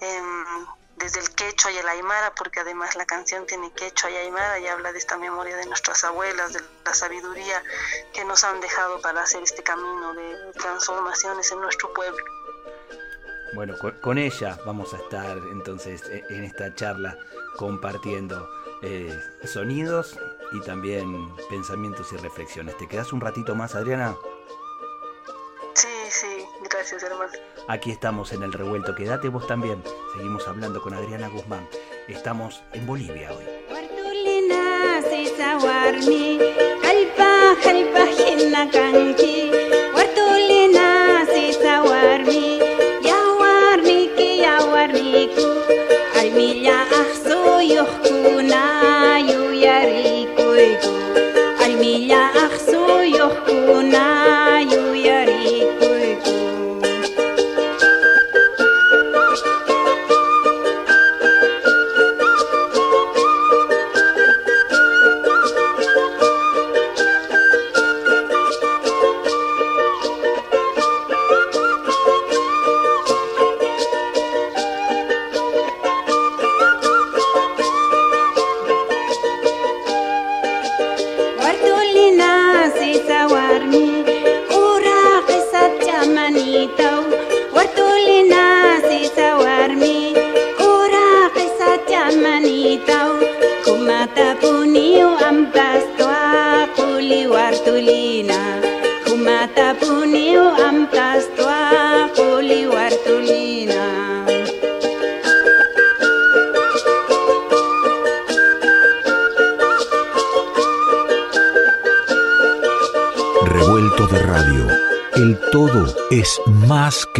Em, 0.00 0.66
desde 0.96 1.20
el 1.20 1.30
quechua 1.34 1.72
y 1.72 1.76
el 1.76 1.88
aymara, 1.88 2.34
porque 2.34 2.60
además 2.60 2.94
la 2.94 3.04
canción 3.04 3.46
tiene 3.46 3.70
quechua 3.72 4.10
y 4.10 4.16
aymara 4.16 4.58
y 4.58 4.66
habla 4.66 4.92
de 4.92 4.98
esta 4.98 5.18
memoria 5.18 5.56
de 5.56 5.66
nuestras 5.66 6.04
abuelas, 6.04 6.52
de 6.52 6.62
la 6.84 6.94
sabiduría 6.94 7.62
que 8.12 8.24
nos 8.24 8.44
han 8.44 8.60
dejado 8.60 9.00
para 9.00 9.22
hacer 9.22 9.42
este 9.42 9.62
camino 9.62 10.14
de 10.14 10.52
transformaciones 10.52 11.50
en 11.52 11.60
nuestro 11.60 11.92
pueblo. 11.92 12.24
Bueno, 13.54 13.74
con, 14.02 14.18
ella 14.18 14.58
vamos 14.64 14.94
a 14.94 14.96
estar 14.98 15.36
entonces 15.52 16.02
e, 16.08 16.24
en 16.30 16.44
esta 16.44 16.74
charla 16.74 17.16
compartiendo 17.56 18.48
eh, 18.82 19.16
sonidos 19.44 20.18
y 20.52 20.60
también 20.60 21.34
pensamientos 21.48 22.12
y 22.12 22.16
reflexiones. 22.16 22.76
¿Te 22.78 22.88
quedas 22.88 23.12
un 23.12 23.20
ratito 23.20 23.54
más, 23.54 23.74
Adriana? 23.74 24.16
Sí, 26.20 26.46
gracias 26.70 27.02
hermano. 27.02 27.32
Aquí 27.66 27.90
estamos 27.90 28.32
en 28.32 28.44
el 28.44 28.52
revuelto, 28.52 28.94
quédate 28.94 29.28
vos 29.28 29.48
también. 29.48 29.82
Seguimos 30.14 30.46
hablando 30.46 30.80
con 30.80 30.94
Adriana 30.94 31.28
Guzmán. 31.28 31.68
Estamos 32.06 32.62
en 32.72 32.86
Bolivia 32.86 33.32
hoy. 33.32 33.44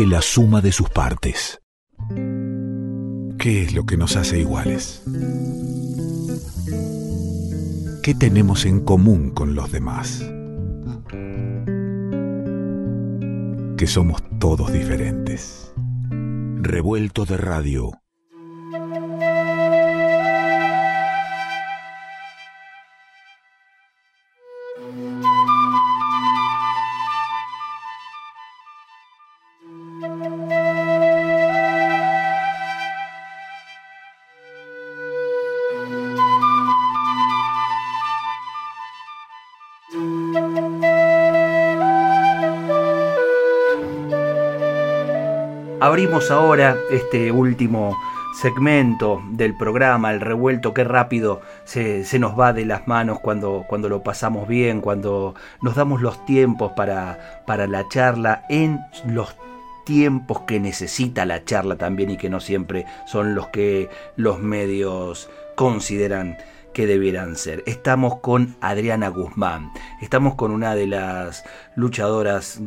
La 0.06 0.22
suma 0.22 0.60
de 0.60 0.72
sus 0.72 0.90
partes. 0.90 1.60
¿Qué 3.38 3.62
es 3.62 3.74
lo 3.74 3.84
que 3.84 3.96
nos 3.96 4.16
hace 4.16 4.40
iguales? 4.40 5.02
¿Qué 8.02 8.14
tenemos 8.14 8.66
en 8.66 8.80
común 8.80 9.30
con 9.30 9.54
los 9.54 9.72
demás? 9.72 10.20
Que 13.76 13.86
somos 13.86 14.22
todos 14.38 14.72
diferentes. 14.72 15.72
Revuelto 16.60 17.24
de 17.24 17.36
radio 17.36 17.92
Ahora 46.14 46.76
este 46.92 47.32
último 47.32 47.98
segmento 48.40 49.20
del 49.32 49.56
programa, 49.56 50.12
el 50.12 50.20
revuelto, 50.20 50.72
qué 50.72 50.84
rápido 50.84 51.42
se, 51.64 52.06
nos 52.20 52.38
va 52.38 52.52
de 52.52 52.64
las 52.64 52.86
manos 52.86 53.18
cuando, 53.18 53.64
cuando 53.66 53.88
lo 53.88 54.04
pasamos 54.04 54.46
bien, 54.46 54.80
cuando 54.80 55.34
nos 55.60 55.74
damos 55.74 56.02
los 56.02 56.24
tiempos 56.24 56.70
para, 56.76 57.42
para 57.48 57.66
la 57.66 57.88
charla 57.88 58.44
en 58.48 58.78
los 59.08 59.34
tiempos 59.84 60.42
que 60.42 60.60
necesita 60.60 61.26
la 61.26 61.44
charla 61.44 61.74
también 61.74 62.10
y 62.10 62.16
que 62.16 62.30
no 62.30 62.38
siempre 62.38 62.86
son 63.06 63.34
los 63.34 63.48
que 63.48 63.90
los 64.14 64.38
medios 64.38 65.28
consideran 65.56 66.38
que 66.74 66.86
debieran 66.86 67.36
ser. 67.36 67.62
Estamos 67.64 68.20
con 68.20 68.56
Adriana 68.60 69.08
Guzmán, 69.08 69.72
estamos 70.02 70.34
con 70.34 70.50
una 70.50 70.74
de 70.74 70.86
las 70.86 71.44
luchadoras 71.76 72.60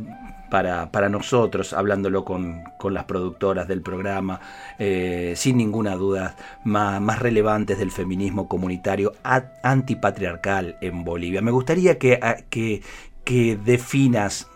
para, 0.50 0.92
para 0.92 1.10
nosotros, 1.10 1.74
hablándolo 1.74 2.26
con, 2.26 2.64
las 2.90 3.04
productoras 3.04 3.68
del 3.68 3.82
programa, 3.82 4.40
eh, 4.80 5.34
sin 5.36 5.58
ninguna 5.58 5.96
duda, 5.96 6.36
más, 6.64 7.00
más, 7.02 7.20
relevantes 7.20 7.78
del 7.78 7.92
feminismo 7.92 8.48
comunitario 8.48 9.14
antipatriarcal 9.62 10.78
en 10.82 11.04
Bolivia. 11.04 11.42
Me 11.42 11.52
gustaría 11.52 12.00
que, 12.00 12.20
que, 12.50 12.82
que 13.24 13.58
definas 13.58 14.48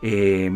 eh, 0.00 0.50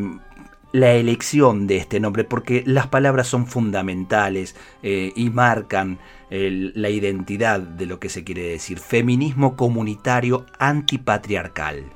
la 0.76 0.92
elección 0.92 1.66
de 1.66 1.78
este 1.78 2.00
nombre, 2.00 2.24
porque 2.24 2.62
las 2.66 2.86
palabras 2.86 3.26
son 3.26 3.46
fundamentales 3.46 4.54
eh, 4.82 5.10
y 5.16 5.30
marcan 5.30 5.98
la 6.28 6.90
identidad 6.90 7.60
de 7.60 7.86
lo 7.86 7.98
que 7.98 8.10
se 8.10 8.24
quiere 8.24 8.42
decir. 8.42 8.80
Feminismo 8.80 9.56
comunitario 9.56 10.44
antipatriarcal. 10.58 11.90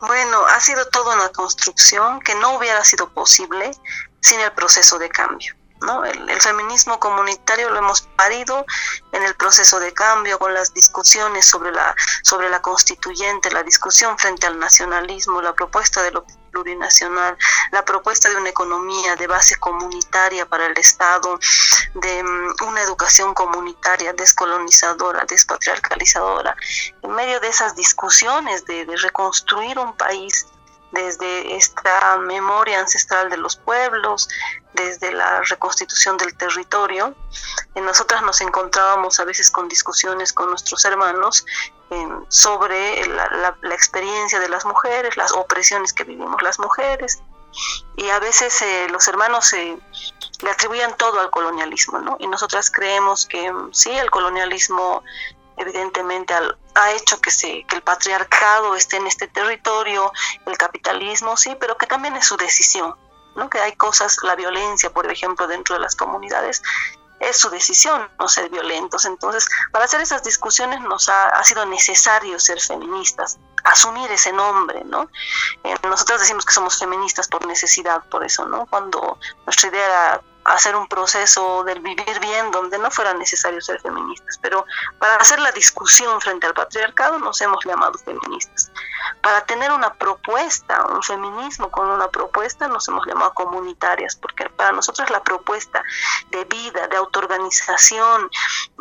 Bueno, 0.00 0.46
ha 0.46 0.60
sido 0.60 0.84
toda 0.88 1.14
una 1.14 1.28
construcción 1.28 2.18
que 2.20 2.34
no 2.36 2.56
hubiera 2.56 2.82
sido 2.82 3.08
posible 3.10 3.70
sin 4.20 4.40
el 4.40 4.50
proceso 4.52 4.98
de 4.98 5.08
cambio. 5.08 5.54
¿no? 5.82 6.04
El, 6.04 6.40
feminismo 6.40 6.98
comunitario 6.98 7.70
lo 7.70 7.78
hemos 7.78 8.02
parido 8.16 8.64
en 9.12 9.22
el 9.22 9.34
proceso 9.34 9.78
de 9.78 9.92
cambio, 9.92 10.38
con 10.38 10.54
las 10.54 10.72
discusiones 10.74 11.44
sobre 11.44 11.70
la, 11.70 11.94
sobre 12.22 12.48
la 12.48 12.62
constituyente, 12.62 13.50
la 13.50 13.62
discusión 13.62 14.18
frente 14.18 14.46
al 14.46 14.58
nacionalismo, 14.58 15.42
la 15.42 15.54
propuesta 15.54 16.02
de 16.02 16.12
lo 16.12 16.24
plurinacional, 16.56 17.36
la 17.70 17.84
propuesta 17.84 18.30
de 18.30 18.36
una 18.36 18.48
economía 18.48 19.16
de 19.16 19.26
base 19.26 19.56
comunitaria 19.56 20.46
para 20.46 20.66
el 20.66 20.78
Estado, 20.78 21.38
de 21.94 22.22
mm, 22.22 22.68
una 22.68 22.82
educación 22.82 23.34
comunitaria 23.34 24.12
descolonizadora, 24.14 25.24
despatriarcalizadora. 25.26 26.56
En 27.02 27.12
medio 27.12 27.40
de 27.40 27.48
esas 27.48 27.76
discusiones 27.76 28.64
de, 28.64 28.86
de 28.86 28.96
reconstruir 28.96 29.78
un 29.78 29.94
país 29.96 30.46
desde 30.92 31.56
esta 31.56 32.16
memoria 32.18 32.80
ancestral 32.80 33.28
de 33.28 33.36
los 33.36 33.56
pueblos, 33.56 34.28
desde 34.72 35.12
la 35.12 35.42
reconstitución 35.42 36.16
del 36.16 36.36
territorio. 36.36 37.14
En 37.74 37.84
nosotras 37.84 38.22
nos 38.22 38.40
encontrábamos 38.40 39.18
a 39.20 39.24
veces 39.24 39.50
con 39.50 39.68
discusiones 39.68 40.32
con 40.32 40.48
nuestros 40.48 40.84
hermanos 40.84 41.44
sobre 42.28 43.06
la, 43.06 43.56
experiencia 43.72 44.40
de 44.40 44.48
las 44.48 44.64
mujeres, 44.64 45.16
las 45.16 45.32
opresiones 45.32 45.92
que 45.92 46.04
vivimos 46.04 46.42
las 46.42 46.58
mujeres. 46.58 47.22
Y 47.96 48.08
a 48.10 48.18
veces 48.18 48.60
eh, 48.62 48.86
los 48.90 49.06
hermanos 49.08 49.52
le 49.52 50.50
atribuían 50.50 50.96
todo 50.96 51.20
al 51.20 51.30
colonialismo, 51.30 51.98
¿no? 52.00 52.16
Y 52.18 52.26
nosotras 52.26 52.70
creemos 52.70 53.26
que 53.26 53.50
sí, 53.72 53.90
el 53.90 54.10
colonialismo 54.10 55.02
evidentemente 55.56 56.34
ha 56.74 56.92
hecho 56.92 57.20
que, 57.20 57.30
se, 57.30 57.64
que 57.64 57.76
el 57.76 57.82
patriarcado 57.82 58.74
esté 58.74 58.96
en 58.96 59.06
este 59.06 59.26
territorio, 59.28 60.12
el 60.44 60.56
capitalismo, 60.58 61.36
sí, 61.36 61.56
pero 61.58 61.76
que 61.76 61.86
también 61.86 62.16
es 62.16 62.26
su 62.26 62.36
decisión, 62.36 62.94
¿no? 63.34 63.48
que 63.48 63.58
hay 63.58 63.72
cosas, 63.72 64.18
la 64.22 64.36
violencia, 64.36 64.92
por 64.92 65.10
ejemplo, 65.10 65.46
dentro 65.46 65.76
de 65.76 65.80
las 65.80 65.96
comunidades, 65.96 66.62
es 67.28 67.36
su 67.36 67.50
decisión 67.50 68.08
no 68.18 68.28
ser 68.28 68.48
violentos. 68.50 69.04
Entonces, 69.04 69.48
para 69.72 69.84
hacer 69.84 70.00
esas 70.00 70.22
discusiones 70.22 70.80
nos 70.80 71.08
ha, 71.08 71.28
ha 71.28 71.44
sido 71.44 71.66
necesario 71.66 72.38
ser 72.38 72.60
feministas, 72.60 73.38
asumir 73.64 74.10
ese 74.10 74.32
nombre, 74.32 74.82
¿no? 74.84 75.10
Eh, 75.64 75.74
nosotros 75.84 76.20
decimos 76.20 76.44
que 76.44 76.52
somos 76.52 76.78
feministas 76.78 77.28
por 77.28 77.46
necesidad, 77.46 78.02
por 78.08 78.24
eso, 78.24 78.46
¿no? 78.46 78.66
Cuando 78.66 79.18
nuestra 79.44 79.68
idea 79.68 79.86
era 79.86 80.22
hacer 80.46 80.76
un 80.76 80.86
proceso 80.86 81.64
del 81.64 81.80
vivir 81.80 82.20
bien 82.20 82.50
donde 82.52 82.78
no 82.78 82.90
fuera 82.90 83.12
necesario 83.14 83.60
ser 83.60 83.80
feministas, 83.80 84.38
pero 84.40 84.64
para 84.98 85.16
hacer 85.16 85.40
la 85.40 85.50
discusión 85.50 86.20
frente 86.20 86.46
al 86.46 86.54
patriarcado 86.54 87.18
nos 87.18 87.40
hemos 87.40 87.64
llamado 87.64 87.98
feministas. 87.98 88.70
Para 89.22 89.44
tener 89.44 89.72
una 89.72 89.94
propuesta, 89.94 90.86
un 90.86 91.02
feminismo 91.02 91.70
con 91.70 91.88
una 91.88 92.08
propuesta, 92.08 92.68
nos 92.68 92.86
hemos 92.88 93.06
llamado 93.06 93.34
comunitarias, 93.34 94.16
porque 94.16 94.48
para 94.50 94.72
nosotros 94.72 95.10
la 95.10 95.22
propuesta 95.22 95.82
de 96.30 96.44
vida, 96.44 96.88
de 96.88 96.96
autoorganización, 96.96 98.30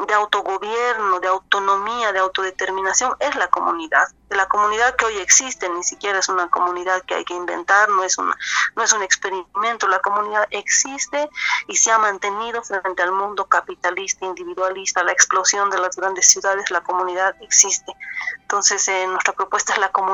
de 0.07 0.13
autogobierno, 0.13 1.19
de 1.19 1.27
autonomía, 1.27 2.11
de 2.11 2.19
autodeterminación 2.19 3.15
es 3.19 3.35
la 3.35 3.47
comunidad 3.47 4.07
la 4.29 4.47
comunidad 4.47 4.95
que 4.95 5.05
hoy 5.05 5.17
existe, 5.17 5.69
ni 5.69 5.83
siquiera 5.83 6.19
es 6.19 6.29
una 6.29 6.49
comunidad 6.49 7.01
que 7.03 7.15
hay 7.15 7.25
que 7.25 7.33
inventar, 7.33 7.89
no 7.89 8.03
es, 8.03 8.17
una, 8.17 8.35
no 8.75 8.83
es 8.83 8.91
un 8.93 9.03
experimento, 9.03 9.87
la 9.87 9.99
comunidad 9.99 10.47
existe 10.51 11.29
y 11.67 11.75
se 11.75 11.91
ha 11.91 11.97
mantenido 11.97 12.61
frente 12.63 13.03
al 13.03 13.11
mundo 13.11 13.45
capitalista, 13.45 14.25
individualista, 14.25 15.03
la 15.03 15.11
explosión 15.11 15.69
de 15.69 15.79
las 15.79 15.95
grandes 15.95 16.27
ciudades, 16.27 16.71
la 16.71 16.81
comunidad 16.81 17.35
existe. 17.41 17.93
Entonces, 18.41 18.87
eh, 18.87 19.05
nuestra 19.07 19.33
propuesta 19.33 19.73
es 19.73 19.79
la 19.79 19.91
comunidad, 19.91 20.04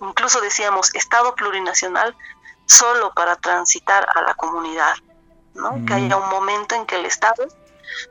incluso 0.00 0.40
decíamos 0.40 0.94
Estado 0.94 1.34
plurinacional 1.34 2.16
solo 2.66 3.12
para 3.14 3.36
transitar 3.36 4.08
a 4.14 4.22
la 4.22 4.34
comunidad, 4.34 4.94
¿no? 5.54 5.84
que 5.86 5.94
haya 5.94 6.16
un 6.16 6.30
momento 6.30 6.74
en 6.74 6.86
que 6.86 6.96
el 6.96 7.06
Estado 7.06 7.46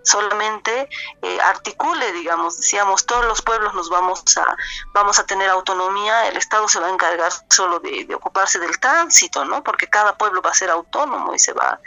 solamente 0.03 0.89
eh, 1.21 1.41
articule, 1.41 2.11
digamos, 2.13 2.57
decíamos, 2.57 3.05
todos 3.05 3.25
los 3.25 3.41
pueblos 3.41 3.73
nos 3.73 3.89
vamos 3.89 4.23
a, 4.37 4.57
vamos 4.93 5.19
a 5.19 5.25
tener 5.25 5.49
autonomía, 5.49 6.27
el 6.27 6.37
Estado 6.37 6.67
se 6.67 6.79
va 6.79 6.87
a 6.87 6.91
encargar 6.91 7.31
solo 7.49 7.79
de, 7.79 8.05
de 8.05 8.15
ocuparse 8.15 8.59
del 8.59 8.79
tránsito, 8.79 9.45
¿no? 9.45 9.63
Porque 9.63 9.87
cada 9.87 10.17
pueblo 10.17 10.41
va 10.41 10.51
a 10.51 10.53
ser 10.53 10.69
autónomo 10.69 11.33
y 11.33 11.39
se 11.39 11.53
va 11.53 11.79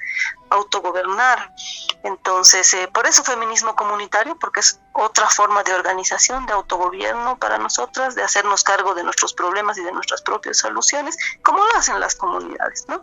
autogobernar. 0.53 1.55
Entonces, 2.03 2.73
eh, 2.75 2.89
por 2.93 3.07
eso 3.07 3.23
feminismo 3.25 3.75
comunitario, 3.77 4.37
porque 4.39 4.61
es 4.61 4.81
otra 4.93 5.29
forma 5.29 5.63
de 5.63 5.75
organización, 5.75 6.47
de 6.47 6.53
autogobierno 6.53 7.39
para 7.39 7.59
nosotras, 7.59 8.15
de 8.15 8.23
hacernos 8.23 8.65
cargo 8.65 8.95
de 8.95 9.05
nuestros 9.05 9.33
problemas 9.33 9.79
y 9.79 9.83
de 9.83 9.93
nuestras 9.93 10.23
propias 10.23 10.59
soluciones, 10.59 11.17
como 11.43 11.65
lo 11.65 11.77
hacen 11.77 12.01
las 12.01 12.15
comunidades. 12.15 12.85
¿no? 12.89 13.03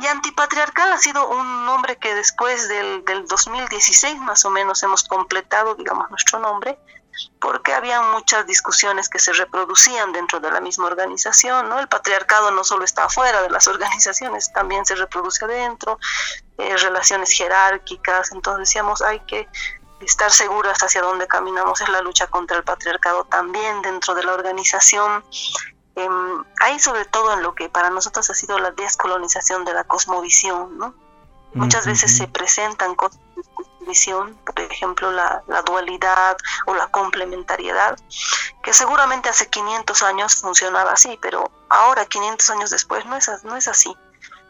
Y 0.00 0.06
antipatriarcal 0.06 0.92
ha 0.92 0.98
sido 0.98 1.28
un 1.28 1.66
nombre 1.66 1.96
que 1.96 2.14
después 2.14 2.68
del, 2.68 3.04
del 3.04 3.26
2016 3.26 4.18
más 4.20 4.44
o 4.44 4.50
menos 4.50 4.82
hemos 4.82 5.04
completado, 5.04 5.74
digamos, 5.74 6.10
nuestro 6.10 6.38
nombre, 6.38 6.78
porque 7.40 7.72
había 7.72 8.00
muchas 8.02 8.46
discusiones 8.46 9.08
que 9.08 9.18
se 9.18 9.32
reproducían 9.32 10.12
dentro 10.12 10.40
de 10.40 10.50
la 10.50 10.60
misma 10.60 10.86
organización, 10.86 11.68
¿no? 11.68 11.78
El 11.78 11.88
patriarcado 11.88 12.50
no 12.50 12.64
solo 12.64 12.84
está 12.84 13.04
afuera 13.04 13.42
de 13.42 13.50
las 13.50 13.66
organizaciones, 13.68 14.52
también 14.52 14.84
se 14.84 14.94
reproduce 14.94 15.44
adentro, 15.44 15.98
eh, 16.58 16.76
relaciones 16.76 17.30
jerárquicas, 17.30 18.32
entonces 18.32 18.68
decíamos, 18.68 19.02
hay 19.02 19.20
que 19.20 19.48
estar 20.00 20.30
seguras 20.30 20.78
hacia 20.82 21.02
dónde 21.02 21.26
caminamos, 21.26 21.80
es 21.80 21.88
la 21.88 22.02
lucha 22.02 22.26
contra 22.26 22.56
el 22.56 22.64
patriarcado 22.64 23.24
también 23.24 23.82
dentro 23.82 24.14
de 24.14 24.24
la 24.24 24.34
organización. 24.34 25.24
Eh, 25.96 26.08
hay 26.60 26.78
sobre 26.78 27.04
todo 27.04 27.32
en 27.32 27.42
lo 27.42 27.54
que 27.54 27.68
para 27.68 27.90
nosotros 27.90 28.28
ha 28.30 28.34
sido 28.34 28.58
la 28.58 28.70
descolonización 28.72 29.64
de 29.64 29.74
la 29.74 29.84
cosmovisión, 29.84 30.78
¿no? 30.78 30.94
Muchas 31.54 31.86
veces 31.86 32.14
se 32.16 32.28
presentan 32.28 32.94
cosas 32.94 33.18
visión, 33.88 34.38
por 34.44 34.60
ejemplo, 34.60 35.10
la, 35.10 35.42
dualidad 35.66 36.36
o 36.66 36.74
la 36.74 36.88
complementariedad, 36.88 37.98
que 38.62 38.72
seguramente 38.72 39.28
hace 39.28 39.48
500 39.48 40.02
años 40.02 40.36
funcionaba 40.36 40.92
así, 40.92 41.18
pero 41.20 41.50
ahora, 41.68 42.04
500 42.04 42.50
años 42.50 42.70
después, 42.70 43.04
no 43.06 43.16
es, 43.16 43.28
no 43.44 43.56
es 43.56 43.66
así. 43.66 43.96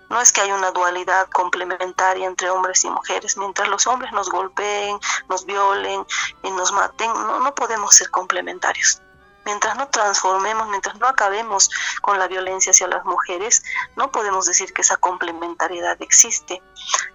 No 0.08 0.20
es 0.20 0.32
que 0.32 0.40
hay 0.40 0.52
una 0.52 0.70
dualidad 0.70 1.28
complementaria 1.30 2.26
entre 2.26 2.50
hombres 2.50 2.84
y 2.84 2.90
mujeres. 2.90 3.36
Mientras 3.36 3.68
los 3.68 3.86
hombres 3.86 4.12
nos 4.12 4.30
golpeen, 4.30 4.98
nos 5.28 5.44
violen 5.44 6.06
y 6.42 6.50
nos 6.50 6.72
maten, 6.72 7.12
no, 7.12 7.40
no 7.40 7.54
podemos 7.54 7.94
ser 7.94 8.10
complementarios. 8.10 9.02
Mientras 9.48 9.76
no 9.76 9.88
transformemos, 9.88 10.68
mientras 10.68 10.96
no 10.96 11.06
acabemos 11.06 11.70
con 12.02 12.18
la 12.18 12.28
violencia 12.28 12.70
hacia 12.70 12.86
las 12.86 13.04
mujeres, 13.06 13.62
no 13.96 14.10
podemos 14.10 14.44
decir 14.44 14.74
que 14.74 14.82
esa 14.82 14.98
complementariedad 14.98 15.96
existe. 16.02 16.62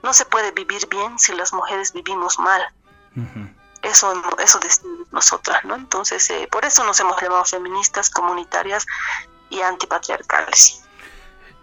No 0.02 0.14
se 0.14 0.26
puede 0.26 0.50
vivir 0.50 0.88
bien 0.88 1.20
si 1.20 1.34
las 1.36 1.54
mujeres 1.54 1.94
vivimos 1.94 2.40
mal. 2.40 2.64
Eso, 3.84 4.14
eso 4.40 4.60
decimos 4.60 5.08
nosotras, 5.12 5.64
¿no? 5.66 5.76
Entonces, 5.76 6.28
eh, 6.32 6.48
por 6.52 6.66
eso 6.66 6.84
nos 6.84 7.00
hemos 7.00 7.22
llamado 7.22 7.46
feministas, 7.46 8.10
comunitarias 8.10 8.88
y 9.52 9.62
antipatriarcales. 9.62 10.83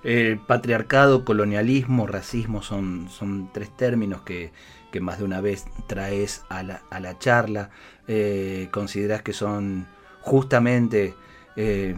El 0.03 0.39
patriarcado, 0.39 1.25
colonialismo, 1.25 2.07
racismo 2.07 2.63
son, 2.63 3.09
son 3.11 3.51
tres 3.53 3.75
términos 3.77 4.23
que, 4.23 4.53
más 5.01 5.19
de 5.19 5.25
una 5.25 5.41
vez 5.41 5.67
traes 5.87 6.45
a 6.49 6.63
la, 6.63 6.83
a 6.91 7.01
la 7.01 7.19
charla. 7.19 7.71
Eh, 8.09 8.69
¿Consideras 8.73 9.23
que 9.23 9.33
son 9.33 9.87
justamente 10.21 11.15
eh, 11.57 11.95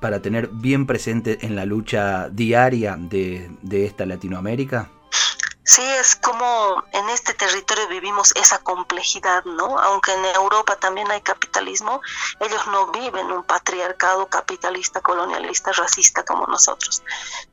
para 0.00 0.20
tener 0.20 0.48
bien 0.48 0.86
presente 0.86 1.38
en 1.46 1.56
la 1.56 1.64
lucha 1.64 2.28
diaria 2.28 2.96
de, 2.98 3.50
esta 3.84 4.06
Latinoamérica? 4.06 4.90
Sí, 5.68 5.82
es 5.82 6.16
como 6.16 6.82
en 6.92 7.10
este 7.10 7.34
territorio 7.34 7.86
vivimos 7.88 8.32
esa 8.36 8.56
complejidad, 8.56 9.44
¿no? 9.44 9.78
Aunque 9.78 10.14
en 10.14 10.24
Europa 10.24 10.76
también 10.76 11.10
hay 11.10 11.20
capitalismo, 11.20 12.00
ellos 12.40 12.66
no 12.68 12.86
viven 12.86 13.30
un 13.30 13.44
patriarcado 13.44 14.26
capitalista, 14.28 15.02
colonialista, 15.02 15.70
racista 15.72 16.24
como 16.24 16.46
nosotros, 16.46 17.02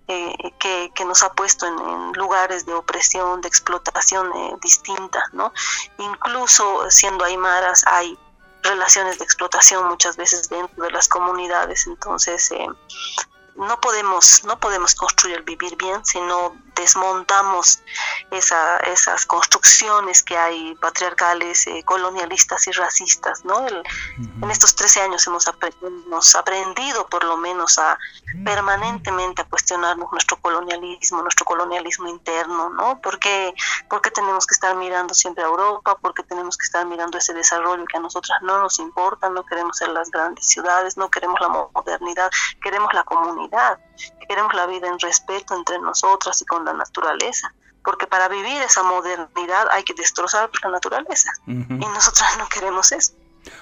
eh, 0.07 0.33
que, 0.59 1.05
nos 1.05 1.23
ha 1.23 1.33
puesto 1.33 1.67
en, 1.67 2.13
lugares 2.13 2.65
de 2.65 2.73
opresión, 2.73 3.41
de 3.41 3.49
explotación 3.49 4.31
eh, 4.33 4.55
distinta, 4.61 5.21
¿no? 5.33 5.51
Incluso 5.97 6.89
siendo 6.89 7.25
aymaras 7.25 7.83
hay 7.85 8.17
relaciones 8.63 9.19
de 9.19 9.25
explotación 9.25 9.89
muchas 9.89 10.15
veces 10.15 10.47
dentro 10.47 10.85
de 10.85 10.91
las 10.91 11.09
comunidades. 11.09 11.85
Entonces, 11.85 12.49
eh, 12.53 12.65
no 13.55 13.81
podemos, 13.81 14.45
no 14.45 14.57
podemos 14.57 14.95
construir 14.95 15.35
el 15.35 15.43
vivir 15.43 15.75
bien 15.75 16.05
si 16.05 16.21
no 16.21 16.55
desmontamos 16.75 17.79
esa, 18.31 18.77
esas 18.79 19.25
construcciones 19.25 20.23
que 20.23 20.37
hay 20.37 20.75
patriarcales, 20.75 21.67
eh, 21.67 21.83
colonialistas 21.83 22.67
y 22.67 22.71
racistas. 22.71 23.45
¿no? 23.45 23.65
En 23.67 24.51
estos 24.51 24.75
13 24.75 25.01
años 25.01 25.25
hemos, 25.27 25.49
hemos, 25.81 26.35
aprendido 26.35 27.07
por 27.07 27.23
lo 27.23 27.37
menos 27.37 27.79
a 27.79 27.97
permanentemente 28.43 29.41
a 29.41 29.45
cuestionarnos 29.45 30.11
nuestro 30.11 30.37
colonialismo, 30.37 31.21
nuestro 31.21 31.45
colonialismo 31.45 32.07
interno, 32.09 32.69
¿no? 32.69 32.99
¿Por 33.01 33.19
qué, 33.19 33.53
tenemos 34.13 34.45
que 34.45 34.53
estar 34.53 34.75
mirando 34.75 35.13
siempre 35.13 35.43
a 35.43 35.47
Europa? 35.47 35.97
¿Por 35.97 36.13
qué 36.13 36.23
tenemos 36.23 36.57
que 36.57 36.63
estar 36.63 36.85
mirando 36.85 37.17
ese 37.17 37.33
desarrollo 37.33 37.85
que 37.85 37.97
a 37.97 37.99
nosotras 37.99 38.41
no 38.41 38.59
nos 38.61 38.79
importa? 38.79 39.29
No 39.29 39.45
queremos 39.45 39.77
ser 39.77 39.89
las 39.89 40.09
grandes 40.11 40.45
ciudades, 40.45 40.97
no 40.97 41.09
queremos 41.09 41.39
la 41.39 41.49
modernidad, 41.49 42.29
queremos 42.61 42.93
la 42.93 43.03
comunidad, 43.03 43.79
queremos 44.27 44.53
la 44.53 44.67
vida 44.67 44.87
en 44.87 44.99
respeto 44.99 45.55
entre 45.55 45.79
nosotras 45.79 46.41
y 46.41 46.45
con 46.45 46.65
la 46.65 46.73
naturaleza, 46.73 47.53
porque 47.83 48.07
para 48.07 48.27
vivir 48.27 48.61
esa 48.61 48.83
modernidad 48.83 49.67
hay 49.71 49.83
que 49.83 49.93
destrozar 49.93 50.49
la 50.63 50.69
naturaleza 50.71 51.29
y 51.47 51.53
nosotras 51.53 52.37
no 52.37 52.47
queremos 52.49 52.91
eso. 52.91 53.13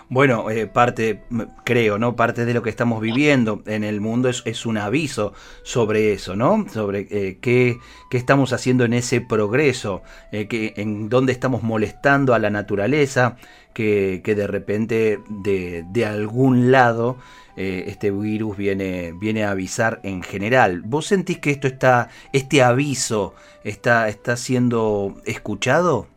Bueno, 0.10 0.50
eh, 0.50 0.68
parte, 0.68 1.24
creo, 1.64 1.98
¿no? 1.98 2.16
Parte 2.16 2.46
de 2.46 2.54
lo 2.54 2.62
que 2.62 2.70
estamos 2.70 3.02
viviendo 3.02 3.64
en 3.66 3.84
el 3.84 4.02
mundo 4.02 4.30
es, 4.30 4.42
es 4.46 4.66
un 4.66 4.78
aviso 4.78 5.34
sobre 5.64 6.14
eso, 6.14 6.36
¿no? 6.36 6.66
Sobre 6.72 7.08
eh, 7.10 7.40
qué, 7.42 7.80
qué, 8.10 8.18
estamos 8.18 8.54
haciendo 8.54 8.86
en 8.86 8.94
ese 8.94 9.22
progreso, 9.22 10.02
eh, 10.32 10.48
que, 10.48 10.74
en 10.78 11.10
dónde 11.10 11.32
estamos 11.32 11.64
molestando 11.64 12.34
a 12.34 12.40
la 12.40 12.50
naturaleza, 12.50 13.38
que, 13.74 14.22
que 14.24 14.36
de 14.36 14.48
repente 14.48 15.20
de, 15.28 15.84
de 15.88 16.06
algún 16.06 16.72
lado 16.72 17.18
eh, 17.56 17.86
este 17.88 18.12
virus 18.12 18.58
viene, 18.58 19.14
viene 19.14 19.46
a 19.46 19.52
avisar 19.52 20.00
en 20.04 20.24
general. 20.24 20.82
¿Vos 20.84 21.08
sentís 21.08 21.40
que 21.40 21.52
esto 21.52 21.68
está, 21.68 22.10
este 22.32 22.64
aviso 22.64 23.36
está, 23.64 24.08
está 24.10 24.38
siendo 24.38 25.16
escuchado? 25.26 26.08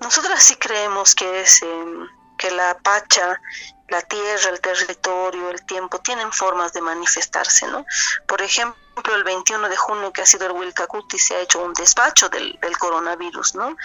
Nosotras 0.00 0.42
sí 0.42 0.54
creemos 0.56 1.14
que 1.14 1.40
es 1.40 1.62
em, 1.62 2.06
que 2.38 2.50
la 2.50 2.78
pacha, 2.78 3.40
la 3.88 4.02
tierra, 4.02 4.50
el 4.50 4.60
territorio, 4.60 5.50
el 5.50 5.64
tiempo 5.66 5.98
tienen 6.00 6.30
formas 6.32 6.72
de 6.72 6.82
manifestarse, 6.82 7.66
¿no? 7.68 7.84
Por 8.26 8.42
ejemplo, 8.42 8.76
el 9.14 9.24
21 9.24 9.68
de 9.68 9.76
junio 9.76 10.12
que 10.12 10.22
ha 10.22 10.26
sido 10.26 10.46
el 10.46 10.52
Wilcacuti 10.52 11.18
se 11.18 11.34
ha 11.34 11.40
hecho 11.40 11.64
un 11.64 11.72
despacho 11.72 12.28
del, 12.28 12.58
coronavirus, 12.78 13.54
¿no? 13.56 13.76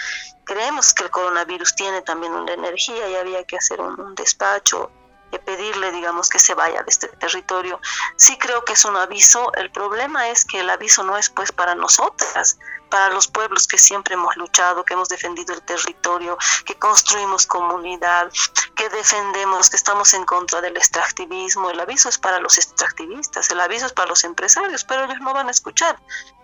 Creemos 0.44 0.94
que 0.94 1.04
el 1.04 1.10
coronavirus 1.10 1.74
tiene 1.74 2.02
también 2.02 2.32
una 2.32 2.52
energía 2.52 3.08
y 3.08 3.16
había 3.16 3.44
que 3.44 3.56
hacer 3.56 3.80
un 3.80 4.14
despacho 4.14 4.90
pedirle, 5.38 5.92
digamos, 5.92 6.28
que 6.28 6.38
se 6.38 6.54
vaya 6.54 6.82
de 6.82 6.90
este 6.90 7.08
territorio. 7.08 7.80
Sí 8.16 8.36
creo 8.38 8.64
que 8.64 8.72
es 8.72 8.84
un 8.84 8.96
aviso. 8.96 9.52
El 9.54 9.70
problema 9.70 10.28
es 10.28 10.44
que 10.44 10.60
el 10.60 10.70
aviso 10.70 11.04
no 11.04 11.16
es 11.16 11.30
pues 11.30 11.52
para 11.52 11.74
nosotras, 11.74 12.58
para 12.90 13.10
los 13.10 13.28
pueblos 13.28 13.66
que 13.66 13.78
siempre 13.78 14.14
hemos 14.14 14.36
luchado, 14.36 14.84
que 14.84 14.94
hemos 14.94 15.08
defendido 15.08 15.54
el 15.54 15.62
territorio, 15.62 16.36
que 16.66 16.74
construimos 16.74 17.46
comunidad, 17.46 18.30
que 18.74 18.88
defendemos, 18.88 19.70
que 19.70 19.76
estamos 19.76 20.12
en 20.14 20.24
contra 20.24 20.60
del 20.60 20.76
extractivismo. 20.76 21.70
El 21.70 21.80
aviso 21.80 22.08
es 22.08 22.18
para 22.18 22.40
los 22.40 22.58
extractivistas, 22.58 23.50
el 23.50 23.60
aviso 23.60 23.86
es 23.86 23.92
para 23.92 24.08
los 24.08 24.24
empresarios, 24.24 24.84
pero 24.84 25.04
ellos 25.04 25.20
no 25.20 25.32
van 25.32 25.48
a 25.48 25.52
escuchar 25.52 25.98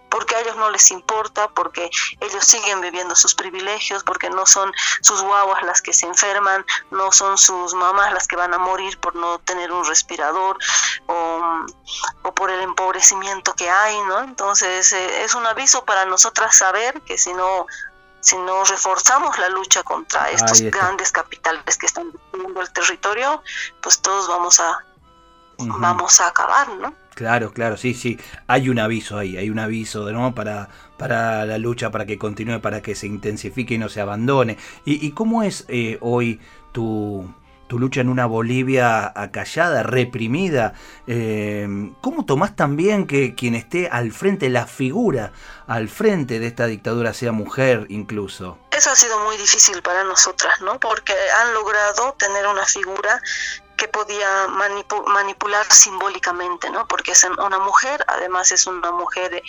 porque 0.08 0.34
a 0.36 0.40
ellos 0.40 0.56
no 0.56 0.70
les 0.70 0.90
importa, 0.90 1.48
porque 1.48 1.90
ellos 2.20 2.44
siguen 2.44 2.80
viviendo 2.80 3.14
sus 3.16 3.34
privilegios, 3.34 4.04
porque 4.04 4.30
no 4.30 4.46
son 4.46 4.72
sus 5.00 5.22
guaguas 5.22 5.62
las 5.62 5.82
que 5.82 5.92
se 5.92 6.06
enferman, 6.06 6.64
no 6.90 7.12
son 7.12 7.38
sus 7.38 7.74
mamás 7.74 8.12
las 8.12 8.26
que 8.26 8.36
van 8.36 8.54
a 8.54 8.58
morir 8.58 8.98
por 9.00 9.14
no 9.14 9.38
tener 9.40 9.72
un 9.72 9.84
respirador 9.84 10.58
o, 11.06 12.32
por 12.34 12.50
el 12.50 12.60
empobrecimiento 12.60 13.54
que 13.54 13.70
hay, 13.70 13.98
¿no? 14.02 14.20
Entonces 14.20 14.92
eh, 14.92 15.24
es 15.24 15.34
un 15.34 15.46
aviso 15.46 15.84
para 15.84 16.04
nosotras 16.04 16.56
saber 16.56 17.00
que 17.02 17.16
si 17.16 17.32
no 17.32 17.66
si 18.20 18.36
no 18.38 18.64
reforzamos 18.64 19.38
la 19.38 19.48
lucha 19.50 19.84
contra 19.84 20.30
estos 20.30 20.60
grandes 20.60 21.12
capitales 21.12 21.78
que 21.78 21.86
están 21.86 22.10
destruyendo 22.10 22.60
el 22.60 22.72
territorio, 22.72 23.42
pues 23.80 24.02
todos 24.02 24.26
vamos 24.26 24.58
a 24.58 24.84
vamos 25.58 26.20
a 26.20 26.26
acabar, 26.26 26.68
¿no? 26.70 26.92
Claro, 27.16 27.50
claro, 27.50 27.78
sí, 27.78 27.94
sí. 27.94 28.20
Hay 28.46 28.68
un 28.68 28.78
aviso 28.78 29.16
ahí, 29.16 29.38
hay 29.38 29.48
un 29.48 29.58
aviso 29.58 30.12
¿no? 30.12 30.34
para, 30.34 30.68
para 30.98 31.46
la 31.46 31.56
lucha, 31.56 31.90
para 31.90 32.04
que 32.04 32.18
continúe, 32.18 32.60
para 32.60 32.82
que 32.82 32.94
se 32.94 33.06
intensifique 33.06 33.72
y 33.72 33.78
no 33.78 33.88
se 33.88 34.02
abandone. 34.02 34.58
¿Y, 34.84 35.12
cómo 35.12 35.42
es 35.42 35.64
eh, 35.68 35.96
hoy 36.02 36.38
tu, 36.72 37.26
tu, 37.68 37.78
lucha 37.78 38.02
en 38.02 38.10
una 38.10 38.26
Bolivia 38.26 39.10
acallada, 39.18 39.82
reprimida? 39.82 40.74
Eh, 41.06 41.66
¿Cómo 42.02 42.26
tomás 42.26 42.54
también 42.54 43.06
que 43.06 43.34
quien 43.34 43.54
esté 43.54 43.88
al 43.88 44.12
frente, 44.12 44.50
la 44.50 44.66
figura 44.66 45.32
al 45.66 45.88
frente 45.88 46.38
de 46.38 46.48
esta 46.48 46.66
dictadura, 46.66 47.14
sea 47.14 47.32
mujer 47.32 47.86
incluso? 47.88 48.58
Eso 48.70 48.90
ha 48.90 48.94
sido 48.94 49.18
muy 49.24 49.38
difícil 49.38 49.80
para 49.80 50.04
nosotras, 50.04 50.60
¿no? 50.60 50.78
Porque 50.78 51.14
han 51.40 51.54
logrado 51.54 52.12
tener 52.18 52.46
una 52.46 52.66
figura 52.66 53.22
que 53.76 53.88
podía 53.88 54.48
manipular 54.48 55.66
simbólicamente, 55.70 56.70
¿no? 56.70 56.86
Porque 56.88 57.12
es 57.12 57.24
una 57.24 57.58
mujer, 57.58 58.04
además 58.08 58.50
es 58.52 58.66
una 58.66 58.90
mujer 58.90 59.42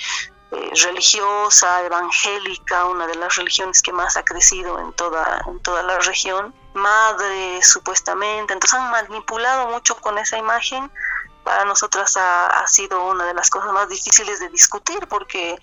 eh, 0.52 0.72
religiosa, 0.84 1.84
evangélica, 1.86 2.86
una 2.86 3.08
de 3.08 3.16
las 3.16 3.36
religiones 3.36 3.82
que 3.82 3.92
más 3.92 4.18
ha 4.18 4.24
crecido 4.24 4.80
en 4.80 4.94
toda, 4.94 5.42
en 5.48 5.60
toda 5.62 5.84
la 5.84 6.00
región, 6.00 6.54
madre 6.74 7.62
supuestamente, 7.64 8.54
entonces 8.54 8.80
han 8.80 8.92
manipulado 8.92 9.68
mucho 9.70 9.96
con 9.98 10.18
esa 10.18 10.38
imagen. 10.38 10.92
Para 11.44 11.64
nosotras 11.64 12.18
ha 12.18 12.68
sido 12.68 13.06
una 13.06 13.24
de 13.24 13.34
las 13.34 13.50
cosas 13.50 13.72
más 13.72 13.88
difíciles 13.88 14.42
de 14.42 14.50
discutir 14.50 15.08
porque 15.08 15.58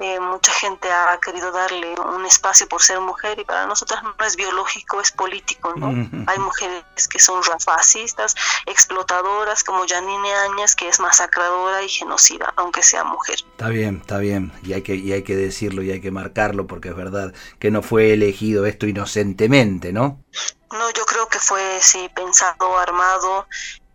eh, 0.00 0.18
mucha 0.18 0.50
gente 0.52 0.90
ha 0.90 1.18
querido 1.20 1.52
darle 1.52 1.94
un 2.00 2.24
espacio 2.24 2.66
por 2.66 2.80
ser 2.80 3.00
mujer 3.00 3.38
y 3.38 3.44
para 3.44 3.66
nosotras 3.66 4.02
no 4.02 4.14
es 4.24 4.34
biológico, 4.34 4.98
es 4.98 5.12
político, 5.12 5.74
¿no? 5.76 5.88
Hay 6.26 6.38
mujeres 6.38 7.06
que 7.06 7.18
son 7.18 7.42
fascistas, 7.42 8.34
explotadoras, 8.64 9.62
como 9.62 9.86
Janine 9.86 10.32
Áñez, 10.32 10.74
que 10.74 10.88
es 10.88 11.00
masacradora 11.00 11.82
y 11.82 11.88
genocida, 11.90 12.50
aunque 12.56 12.82
sea 12.82 13.04
mujer. 13.04 13.36
Está 13.50 13.68
bien, 13.68 13.98
está 14.00 14.16
bien, 14.16 14.52
y 14.62 14.72
hay 14.72 14.80
que, 14.80 14.94
y 14.94 15.12
hay 15.12 15.22
que 15.22 15.36
decirlo 15.36 15.82
y 15.82 15.90
hay 15.90 16.00
que 16.00 16.10
marcarlo 16.10 16.66
porque 16.66 16.88
es 16.88 16.96
verdad 16.96 17.34
que 17.58 17.70
no 17.70 17.82
fue 17.82 18.14
elegido 18.14 18.64
esto 18.64 18.86
inocentemente, 18.86 19.92
¿no? 19.92 20.24
No, 20.72 20.90
yo 20.92 21.04
creo 21.04 21.28
que 21.28 21.40
fue, 21.40 21.78
sí, 21.82 22.08
pensado, 22.14 22.78
armado 22.78 23.46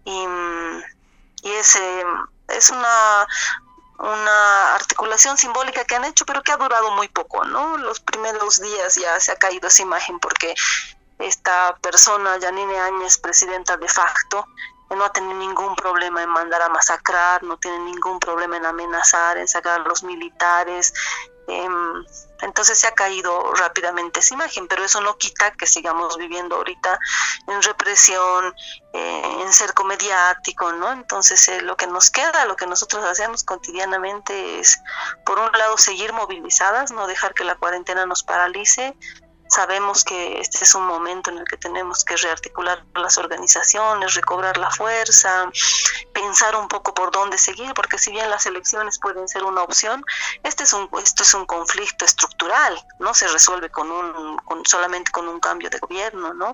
y, 0.03 0.23
y 1.41 1.49
es, 1.49 1.79
es 2.49 2.69
una, 2.69 3.25
una 3.99 4.75
articulación 4.75 5.37
simbólica 5.37 5.85
que 5.85 5.95
han 5.95 6.05
hecho, 6.05 6.25
pero 6.25 6.43
que 6.43 6.51
ha 6.51 6.57
durado 6.57 6.91
muy 6.91 7.07
poco, 7.07 7.45
¿no? 7.45 7.77
Los 7.77 7.99
primeros 7.99 8.59
días 8.61 8.95
ya 8.95 9.19
se 9.19 9.31
ha 9.31 9.37
caído 9.37 9.67
esa 9.67 9.83
imagen 9.83 10.19
porque 10.19 10.53
esta 11.19 11.75
persona, 11.77 12.37
Janine 12.41 12.79
Áñez, 12.79 13.17
presidenta 13.17 13.77
de 13.77 13.87
facto, 13.87 14.45
no 14.89 15.03
ha 15.03 15.11
tenido 15.11 15.33
ningún 15.33 15.75
problema 15.75 16.21
en 16.21 16.29
mandar 16.29 16.61
a 16.61 16.69
masacrar, 16.69 17.43
no 17.43 17.57
tiene 17.57 17.79
ningún 17.79 18.19
problema 18.19 18.57
en 18.57 18.65
amenazar, 18.65 19.37
en 19.37 19.47
sacar 19.47 19.81
a 19.81 19.83
los 19.83 20.03
militares, 20.03 20.93
entonces 22.41 22.79
se 22.79 22.87
ha 22.87 22.93
caído 22.93 23.53
rápidamente 23.53 24.19
esa 24.19 24.33
imagen, 24.33 24.67
pero 24.67 24.83
eso 24.83 25.01
no 25.01 25.17
quita 25.17 25.51
que 25.51 25.65
sigamos 25.65 26.17
viviendo 26.17 26.55
ahorita 26.55 26.99
en 27.47 27.61
represión, 27.61 28.53
eh, 28.93 29.37
en 29.41 29.53
cerco 29.53 29.83
mediático, 29.83 30.71
¿no? 30.73 30.91
Entonces 30.91 31.47
eh, 31.47 31.61
lo 31.61 31.77
que 31.77 31.87
nos 31.87 32.09
queda, 32.09 32.45
lo 32.45 32.55
que 32.55 32.67
nosotros 32.67 33.03
hacemos 33.05 33.43
cotidianamente 33.43 34.59
es, 34.59 34.79
por 35.25 35.39
un 35.39 35.51
lado, 35.51 35.77
seguir 35.77 36.13
movilizadas, 36.13 36.91
no 36.91 37.07
dejar 37.07 37.33
que 37.33 37.43
la 37.43 37.55
cuarentena 37.55 38.05
nos 38.05 38.23
paralice, 38.23 38.95
Sabemos 39.47 40.03
que 40.03 40.39
este 40.39 40.63
es 40.63 40.73
un 40.73 40.87
momento 40.87 41.29
en 41.29 41.37
el 41.37 41.45
que 41.45 41.57
tenemos 41.57 42.03
que 42.03 42.15
rearticular 42.17 42.83
las 42.95 43.19
organizaciones, 43.19 44.15
recobrar 44.15 44.57
la 44.57 44.71
fuerza, 44.71 45.49
pensar 46.25 46.55
un 46.55 46.67
poco 46.67 46.93
por 46.93 47.11
dónde 47.11 47.37
seguir, 47.37 47.73
porque 47.73 47.97
si 47.97 48.11
bien 48.11 48.29
las 48.29 48.45
elecciones 48.45 48.99
pueden 48.99 49.27
ser 49.27 49.43
una 49.43 49.61
opción, 49.61 50.03
este 50.43 50.63
es 50.63 50.73
un, 50.73 50.89
esto 51.03 51.23
es 51.23 51.33
un 51.33 51.45
conflicto 51.45 52.03
estructural, 52.05 52.73
no 52.99 53.13
se 53.13 53.27
resuelve 53.27 53.69
con 53.69 53.91
un, 53.91 54.39
solamente 54.65 55.11
con 55.11 55.27
un 55.27 55.39
cambio 55.39 55.69
de 55.69 55.77
gobierno, 55.79 56.33
¿no? 56.33 56.53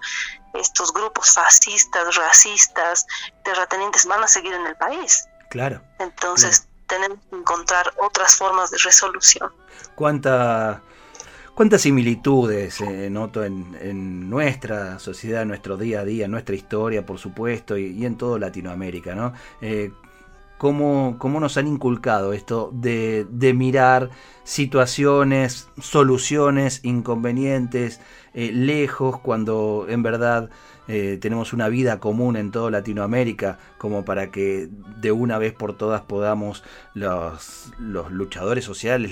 Estos 0.54 0.92
grupos 0.94 1.32
fascistas, 1.32 2.16
racistas, 2.16 3.06
terratenientes 3.44 4.06
van 4.06 4.24
a 4.24 4.28
seguir 4.28 4.54
en 4.54 4.68
el 4.68 4.76
país. 4.76 5.28
Claro. 5.50 5.82
Entonces 6.00 6.68
tenemos 6.88 7.20
que 7.30 7.36
encontrar 7.38 7.94
otras 7.98 8.36
formas 8.36 8.72
de 8.72 8.78
resolución. 8.80 9.54
¿Cuánta 9.96 10.82
cuántas 11.56 11.82
similitudes 11.82 12.82
eh, 12.82 13.10
noto 13.10 13.44
en, 13.44 14.30
nuestra 14.30 15.00
sociedad, 15.00 15.44
en 15.44 15.50
nuestro 15.50 15.78
día 15.78 16.02
a 16.02 16.06
día, 16.06 16.26
en 16.26 16.32
nuestra 16.32 16.56
historia, 16.56 17.06
por 17.06 17.18
supuesto, 17.18 17.78
y, 17.78 18.06
en 18.06 18.16
todo 18.18 18.40
Latinoamérica, 18.40 19.16
¿no? 19.16 19.34
Eh, 19.62 19.92
cómo, 20.58 21.18
nos 21.40 21.58
han 21.58 21.68
inculcado 21.68 22.34
esto 22.34 22.70
de, 22.72 23.26
de 23.30 23.54
mirar 23.54 24.10
situaciones, 24.44 25.70
soluciones, 25.80 26.82
inconvenientes, 26.84 28.00
eh, 28.34 28.52
lejos, 28.54 29.20
cuando 29.20 29.86
en 29.90 30.04
verdad 30.04 30.50
eh, 30.88 31.18
tenemos 31.22 31.54
una 31.54 31.70
vida 31.70 32.00
común 32.00 32.36
en 32.36 32.52
toda 32.52 32.72
Latinoamérica, 32.72 33.60
como 33.78 34.04
para 34.04 34.32
que 34.32 34.70
de 34.98 35.12
una 35.12 35.38
vez 35.38 35.54
por 35.54 35.78
todas 35.78 36.02
podamos 36.02 36.64
los, 36.94 37.72
los 37.80 38.12
luchadores 38.12 38.66
sociales, 38.66 39.12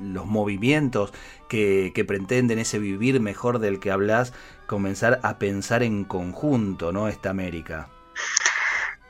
los 0.00 0.26
movimientos 0.26 1.12
que, 1.48 1.92
que, 1.94 2.04
pretenden 2.04 2.58
ese 2.58 2.78
vivir 2.78 3.20
mejor 3.20 3.58
del 3.58 3.80
que 3.80 3.90
hablas, 3.90 4.32
comenzar 4.66 5.20
a 5.22 5.38
pensar 5.38 5.82
en 5.82 6.04
conjunto, 6.04 6.92
¿no? 6.92 7.08
Esta 7.08 7.30
América 7.30 7.88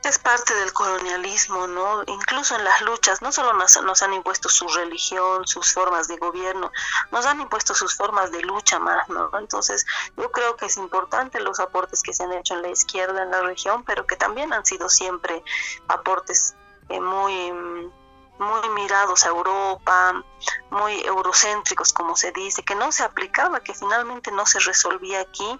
es 0.09 0.19
parte 0.19 0.53
del 0.55 0.73
colonialismo, 0.73 1.67
¿no? 1.67 2.03
Incluso 2.07 2.55
en 2.55 2.63
las 2.63 2.81
luchas, 2.81 3.21
no 3.21 3.31
solo 3.31 3.53
nos, 3.53 3.81
nos, 3.83 4.01
han 4.01 4.13
impuesto 4.13 4.49
su 4.49 4.67
religión, 4.67 5.45
sus 5.45 5.73
formas 5.73 6.07
de 6.07 6.17
gobierno, 6.17 6.71
nos 7.11 7.25
han 7.25 7.41
impuesto 7.41 7.73
sus 7.75 7.95
formas 7.95 8.31
de 8.31 8.41
lucha 8.41 8.79
más, 8.79 9.07
¿no? 9.09 9.29
Entonces, 9.37 9.85
yo 10.17 10.31
creo 10.31 10.55
que 10.55 10.65
es 10.65 10.77
importante 10.77 11.39
los 11.39 11.59
aportes 11.59 12.01
que 12.01 12.13
se 12.13 12.23
han 12.23 12.33
hecho 12.33 12.55
en 12.55 12.63
la 12.63 12.69
izquierda 12.69 13.23
en 13.23 13.31
la 13.31 13.41
región, 13.41 13.83
pero 13.83 14.05
que 14.07 14.15
también 14.15 14.53
han 14.53 14.65
sido 14.65 14.89
siempre 14.89 15.43
aportes 15.87 16.55
eh, 16.89 16.99
muy 16.99 17.91
muy 18.39 18.69
mirados 18.69 19.23
a 19.23 19.29
Europa, 19.29 20.23
muy 20.71 20.99
eurocéntricos, 21.01 21.93
como 21.93 22.15
se 22.15 22.31
dice, 22.31 22.63
que 22.63 22.73
no 22.73 22.91
se 22.91 23.03
aplicaba, 23.03 23.59
que 23.59 23.75
finalmente 23.75 24.31
no 24.31 24.47
se 24.47 24.57
resolvía 24.59 25.21
aquí 25.21 25.59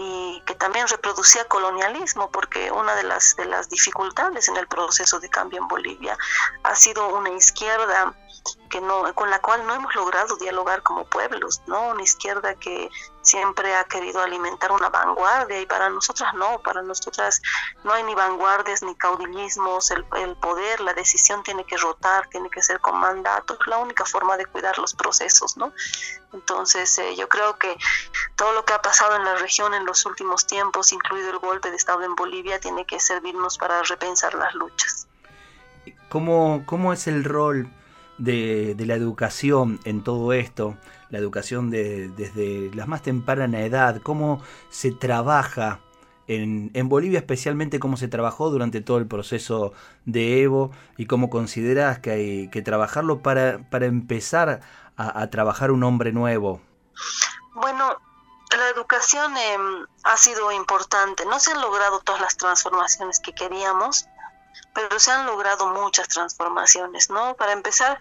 y 0.00 0.40
que 0.46 0.54
también 0.54 0.86
reproducía 0.86 1.44
colonialismo, 1.48 2.30
porque 2.30 2.70
una 2.70 2.94
de 2.94 3.02
las, 3.02 3.34
de 3.34 3.46
las 3.46 3.68
dificultades 3.68 4.48
en 4.48 4.56
el 4.56 4.68
proceso 4.68 5.18
de 5.18 5.28
cambio 5.28 5.60
en 5.60 5.66
Bolivia 5.66 6.16
ha 6.62 6.74
sido 6.76 7.08
una 7.08 7.30
izquierda 7.30 8.14
que 8.68 8.80
no, 8.80 9.12
con 9.14 9.30
la 9.30 9.40
cual 9.40 9.66
no 9.66 9.74
hemos 9.74 9.94
logrado 9.94 10.36
dialogar 10.36 10.82
como 10.82 11.04
pueblos, 11.04 11.62
¿no? 11.66 11.88
Una 11.88 12.02
izquierda 12.02 12.54
que 12.54 12.90
siempre 13.22 13.74
ha 13.74 13.84
querido 13.84 14.22
alimentar 14.22 14.72
una 14.72 14.88
vanguardia 14.88 15.60
y 15.60 15.66
para 15.66 15.88
nosotras 15.88 16.32
no, 16.34 16.60
para 16.60 16.82
nosotras 16.82 17.42
no 17.84 17.92
hay 17.92 18.02
ni 18.04 18.14
vanguardias 18.14 18.82
ni 18.82 18.94
caudillismos, 18.94 19.90
el, 19.90 20.04
el 20.16 20.36
poder, 20.36 20.80
la 20.80 20.94
decisión 20.94 21.42
tiene 21.42 21.64
que 21.64 21.76
rotar, 21.76 22.28
tiene 22.28 22.48
que 22.50 22.62
ser 22.62 22.80
con 22.80 22.98
mandato, 22.98 23.54
es 23.54 23.66
la 23.66 23.78
única 23.78 24.04
forma 24.04 24.36
de 24.36 24.46
cuidar 24.46 24.78
los 24.78 24.94
procesos, 24.94 25.56
¿no? 25.56 25.72
Entonces 26.32 26.98
eh, 26.98 27.16
yo 27.16 27.28
creo 27.28 27.58
que 27.58 27.76
todo 28.36 28.52
lo 28.52 28.64
que 28.64 28.74
ha 28.74 28.82
pasado 28.82 29.16
en 29.16 29.24
la 29.24 29.36
región 29.36 29.74
en 29.74 29.84
los 29.86 30.04
últimos 30.06 30.46
tiempos, 30.46 30.92
incluido 30.92 31.30
el 31.30 31.38
golpe 31.38 31.70
de 31.70 31.76
Estado 31.76 32.02
en 32.02 32.14
Bolivia, 32.14 32.60
tiene 32.60 32.84
que 32.86 33.00
servirnos 33.00 33.58
para 33.58 33.82
repensar 33.82 34.34
las 34.34 34.54
luchas. 34.54 35.06
¿Cómo, 36.10 36.62
cómo 36.66 36.92
es 36.92 37.06
el 37.06 37.24
rol 37.24 37.70
de, 38.18 38.74
la 38.78 38.94
educación 38.94 39.80
en 39.84 40.02
todo 40.02 40.32
esto, 40.32 40.76
la 41.10 41.18
educación 41.18 41.70
de, 41.70 42.08
desde 42.08 42.74
la 42.74 42.86
más 42.86 43.02
temprana 43.02 43.60
edad, 43.60 44.00
cómo 44.02 44.42
se 44.70 44.92
trabaja 44.92 45.80
en, 46.26 46.70
en, 46.74 46.88
Bolivia, 46.88 47.20
especialmente 47.20 47.80
cómo 47.80 47.96
se 47.96 48.08
trabajó 48.08 48.50
durante 48.50 48.80
todo 48.82 48.98
el 48.98 49.06
proceso 49.06 49.72
de 50.04 50.42
Evo 50.42 50.70
y 50.98 51.06
cómo 51.06 51.30
consideras 51.30 52.00
que 52.00 52.10
hay 52.10 52.50
que 52.50 52.60
trabajarlo 52.60 53.22
para, 53.22 53.68
para 53.70 53.86
empezar 53.86 54.60
a, 54.98 55.30
trabajar 55.30 55.70
un 55.70 55.84
hombre 55.84 56.12
nuevo. 56.12 56.60
Bueno, 57.54 57.96
la 58.50 58.68
educación 58.68 59.36
em, 59.36 59.86
ha 60.02 60.16
sido 60.16 60.50
importante. 60.52 61.24
No 61.24 61.38
se 61.38 61.52
han 61.52 61.60
logrado 61.60 62.00
todas 62.00 62.20
las 62.20 62.36
transformaciones 62.36 63.20
que 63.20 63.32
queríamos, 63.32 64.06
pero 64.74 64.98
se 65.00 65.10
han 65.10 65.26
logrado 65.26 65.66
muchas 65.68 66.08
transformaciones, 66.08 67.10
¿no? 67.10 67.34
Para 67.36 67.52
empezar, 67.52 67.98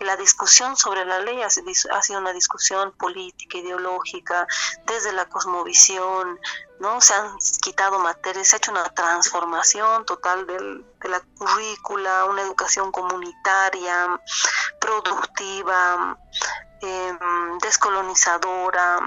la 0.00 0.16
discusión 0.16 0.76
sobre 0.76 1.04
la 1.04 1.20
ley 1.20 1.40
ha, 1.42 1.50
sido 1.50 2.18
una 2.18 2.32
discusión 2.32 2.92
política, 2.92 3.58
ideológica, 3.58 4.46
desde 4.86 5.12
la 5.12 5.26
cosmovisión, 5.26 6.38
¿no? 6.80 7.00
Se 7.00 7.14
han 7.14 7.36
quitado 7.62 7.98
materias, 7.98 8.48
se 8.48 8.56
ha 8.56 8.58
hecho 8.58 8.72
una 8.72 8.84
transformación 8.90 10.04
total 10.04 10.46
del, 10.46 10.84
de 11.00 11.08
la 11.08 11.20
currícula, 11.20 12.26
una 12.26 12.42
educación 12.42 12.92
comunitaria, 12.92 14.20
productiva, 14.80 16.18
em, 16.80 17.58
descolonizadora. 17.58 19.00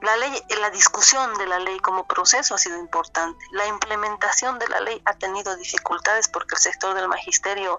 La 0.00 0.16
ley, 0.16 0.44
la 0.60 0.70
discusión 0.70 1.36
de 1.38 1.46
la 1.46 1.58
ley 1.58 1.78
como 1.80 2.06
proceso 2.06 2.54
ha 2.54 2.58
sido 2.58 2.78
importante. 2.78 3.44
La 3.52 3.66
implementación 3.66 4.58
de 4.58 4.68
la 4.68 4.80
ley 4.80 5.00
ha 5.04 5.14
tenido 5.14 5.56
dificultades 5.56 6.28
porque 6.28 6.54
el 6.54 6.60
sector 6.60 6.94
del 6.94 7.08
magisterio 7.08 7.78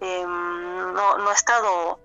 Em, 0.00 0.92
no, 0.92 1.18
no 1.18 1.30
ha 1.30 1.34
estado, 1.34 2.00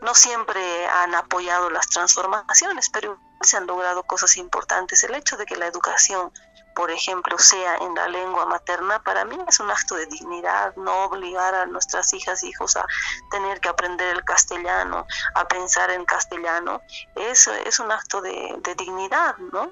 no 0.00 0.14
siempre 0.14 0.86
han 0.86 1.14
apoyado 1.14 1.68
las 1.70 1.88
transformaciones, 1.88 2.88
pero 2.90 3.18
se 3.42 3.56
han 3.56 3.66
logrado 3.66 4.02
cosas 4.04 4.36
importantes. 4.36 5.04
El 5.04 5.14
hecho 5.14 5.36
de 5.36 5.44
que 5.44 5.56
la 5.56 5.66
educación, 5.66 6.32
por 6.74 6.90
ejemplo, 6.90 7.38
sea 7.38 7.76
en 7.76 7.94
la 7.94 8.08
lengua 8.08 8.46
materna, 8.46 9.02
para 9.02 9.24
mí 9.24 9.38
es 9.48 9.60
un 9.60 9.70
acto 9.70 9.94
de 9.94 10.06
dignidad, 10.06 10.74
no 10.76 11.04
obligar 11.04 11.54
a 11.54 11.66
nuestras 11.66 12.12
hijas 12.12 12.42
e 12.42 12.48
hijos 12.48 12.76
a 12.76 12.86
tener 13.30 13.60
que 13.60 13.68
aprender 13.68 14.08
el 14.08 14.24
castellano, 14.24 15.06
a 15.34 15.46
pensar 15.46 15.90
en 15.90 16.04
castellano, 16.04 16.80
eso 17.14 17.52
es 17.52 17.78
un 17.78 17.92
acto 17.92 18.20
de, 18.20 18.60
dignidad, 18.76 19.36
¿no? 19.52 19.70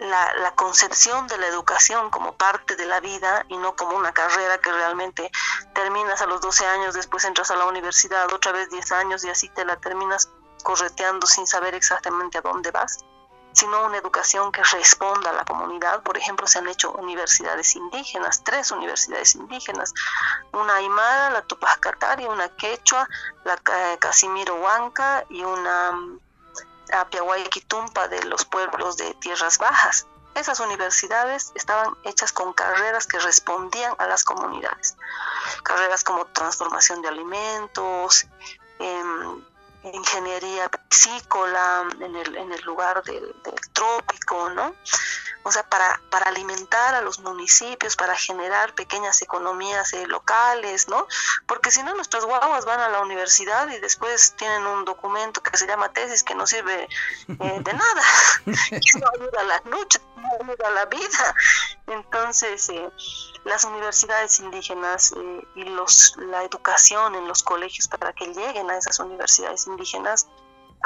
la, 0.00 0.52
concepción 0.54 1.26
de 1.26 1.38
la 1.38 1.46
educación 1.46 2.10
como 2.10 2.36
parte 2.36 2.76
de 2.76 2.86
la 2.86 3.00
vida 3.00 3.44
y 3.48 3.56
no 3.56 3.76
como 3.76 3.96
una 3.96 4.12
carrera 4.12 4.58
que 4.58 4.72
realmente 4.72 5.30
terminas 5.74 6.20
a 6.22 6.26
los 6.26 6.40
12 6.40 6.66
años, 6.66 6.94
después 6.94 7.24
entras 7.24 7.50
a 7.50 7.56
la 7.56 7.66
universidad, 7.66 8.32
otra 8.32 8.52
vez 8.52 8.70
10 8.70 8.92
años 8.92 9.24
y 9.24 9.30
así 9.30 9.48
te 9.50 9.64
la 9.64 9.76
terminas 9.76 10.30
correteando 10.62 11.26
sin 11.26 11.46
saber 11.46 11.74
exactamente 11.74 12.38
a 12.38 12.40
dónde 12.42 12.70
vas, 12.70 13.04
sino 13.52 13.84
una 13.84 13.98
educación 13.98 14.52
que 14.52 14.62
responda 14.62 15.30
a 15.30 15.32
la 15.32 15.44
comunidad. 15.44 16.02
Por 16.02 16.16
ejemplo, 16.16 16.46
se 16.46 16.58
han 16.58 16.68
hecho 16.68 16.92
universidades 16.92 17.74
indígenas, 17.76 18.42
tres 18.44 18.70
universidades 18.70 19.34
indígenas, 19.34 19.92
una 20.52 20.76
aymara, 20.76 21.30
la 21.30 21.42
Tupac 21.42 21.80
Katari, 21.80 22.26
una 22.26 22.48
quechua, 22.48 23.08
la 23.44 23.56
Casimiro 23.98 24.56
Huanca 24.56 25.24
y 25.28 25.42
una 25.42 25.92
a 26.92 27.06
Tumpa 27.68 28.08
de 28.08 28.22
los 28.24 28.44
pueblos 28.44 28.96
de 28.96 29.14
tierras 29.14 29.58
bajas. 29.58 30.06
Esas 30.34 30.60
universidades 30.60 31.52
estaban 31.54 31.94
hechas 32.04 32.32
con 32.32 32.52
carreras 32.52 33.06
que 33.06 33.18
respondían 33.18 33.94
a 33.98 34.06
las 34.06 34.24
comunidades. 34.24 34.96
Carreras 35.62 36.04
como 36.04 36.24
transformación 36.26 37.02
de 37.02 37.08
alimentos, 37.08 38.26
em, 38.78 39.44
ingeniería 39.82 40.68
piscícola 40.68 41.88
en 42.00 42.16
el, 42.16 42.36
en 42.36 42.52
el 42.52 42.60
lugar 42.62 43.02
del, 43.04 43.34
trópico, 43.72 44.50
¿no? 44.50 44.74
O 45.42 45.50
sea, 45.50 45.62
para, 45.62 46.00
para 46.10 46.26
alimentar 46.28 46.94
a 46.94 47.00
los 47.00 47.20
municipios, 47.20 47.96
para 47.96 48.14
generar 48.14 48.74
pequeñas 48.74 49.22
economías 49.22 49.92
eh, 49.94 50.06
locales, 50.06 50.88
¿no? 50.88 51.06
Porque 51.46 51.70
si 51.70 51.82
no, 51.82 51.94
nuestras 51.94 52.26
guaguas 52.26 52.66
van 52.66 52.80
a 52.80 52.90
la 52.90 53.00
universidad 53.00 53.66
y 53.70 53.80
después 53.80 54.34
tienen 54.36 54.66
un 54.66 54.84
documento 54.84 55.42
que 55.42 55.56
se 55.56 55.66
llama 55.66 55.92
tesis 55.92 56.22
que 56.22 56.34
no 56.34 56.46
sirve 56.46 56.88
eh, 57.28 57.60
de 57.60 57.72
nada, 57.72 58.02
que 58.44 58.98
no 58.98 59.06
ayuda 59.14 59.40
a 59.40 59.44
las 59.44 59.64
luchas, 59.64 60.02
no 60.38 60.52
ayuda 60.52 60.68
a 60.68 60.70
la 60.70 60.86
vida. 60.86 61.34
Entonces, 61.86 62.68
eh, 62.68 62.90
las 63.44 63.64
universidades 63.64 64.40
indígenas 64.40 65.12
y 65.54 65.64
los, 65.64 66.16
la 66.18 66.44
educación 66.44 67.14
en 67.14 67.26
los 67.26 67.42
colegios 67.42 67.88
para 67.88 68.12
que 68.12 68.26
lleguen 68.26 68.70
a 68.70 68.76
esas 68.76 68.98
universidades 69.00 69.66
indígenas 69.66 70.28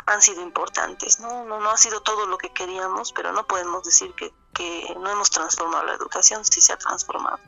han 0.07 0.21
sido 0.21 0.43
importantes. 0.43 1.21
¿no? 1.21 1.45
No, 1.45 1.61
no 1.61 1.71
ha 1.71 1.77
sido 1.77 2.01
todo 2.01 2.27
lo 2.27 2.39
que 2.39 2.51
queríamos, 2.51 3.13
pero 3.13 3.33
no 3.33 3.47
podemos 3.47 3.85
decir 3.85 4.13
que, 4.15 4.33
que 4.53 4.95
no 5.01 5.11
hemos 5.11 5.31
transformado 5.31 5.85
la 5.85 5.95
educación, 5.95 6.45
sí 6.45 6.61
se 6.61 6.73
ha 6.73 6.77
transformado. 6.77 7.39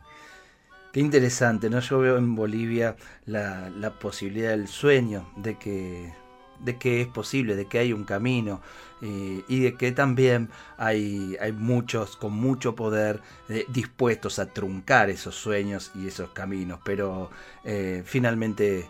Qué 0.93 1.01
interesante, 1.01 1.69
¿no? 1.69 1.81
Yo 1.81 1.99
veo 1.99 2.17
en 2.17 2.35
Bolivia 2.35 2.97
la, 3.27 3.69
la 3.69 3.99
posibilidad 3.99 4.51
del 4.51 4.67
sueño 4.67 5.31
de 5.37 5.59
que, 5.59 6.15
de 6.61 6.77
que 6.77 7.01
es 7.01 7.09
posible, 7.09 7.57
de 7.57 7.67
que 7.67 7.79
hay 7.79 7.93
un 7.93 8.05
camino 8.05 8.61
eh, 9.03 9.43
y 9.47 9.61
de 9.61 9.75
que 9.75 9.93
también 9.93 10.49
hay, 10.79 11.37
hay 11.41 11.53
muchos 11.53 12.17
con 12.17 12.33
mucho 12.33 12.75
poder 12.75 13.21
eh, 13.49 13.67
dispuestos 13.69 14.39
a 14.39 14.47
truncar 14.47 15.11
esos 15.11 15.35
sueños 15.35 15.93
y 15.95 16.07
esos 16.07 16.31
caminos, 16.31 16.81
pero 16.85 17.31
eh, 17.65 18.03
finalmente, 18.05 18.89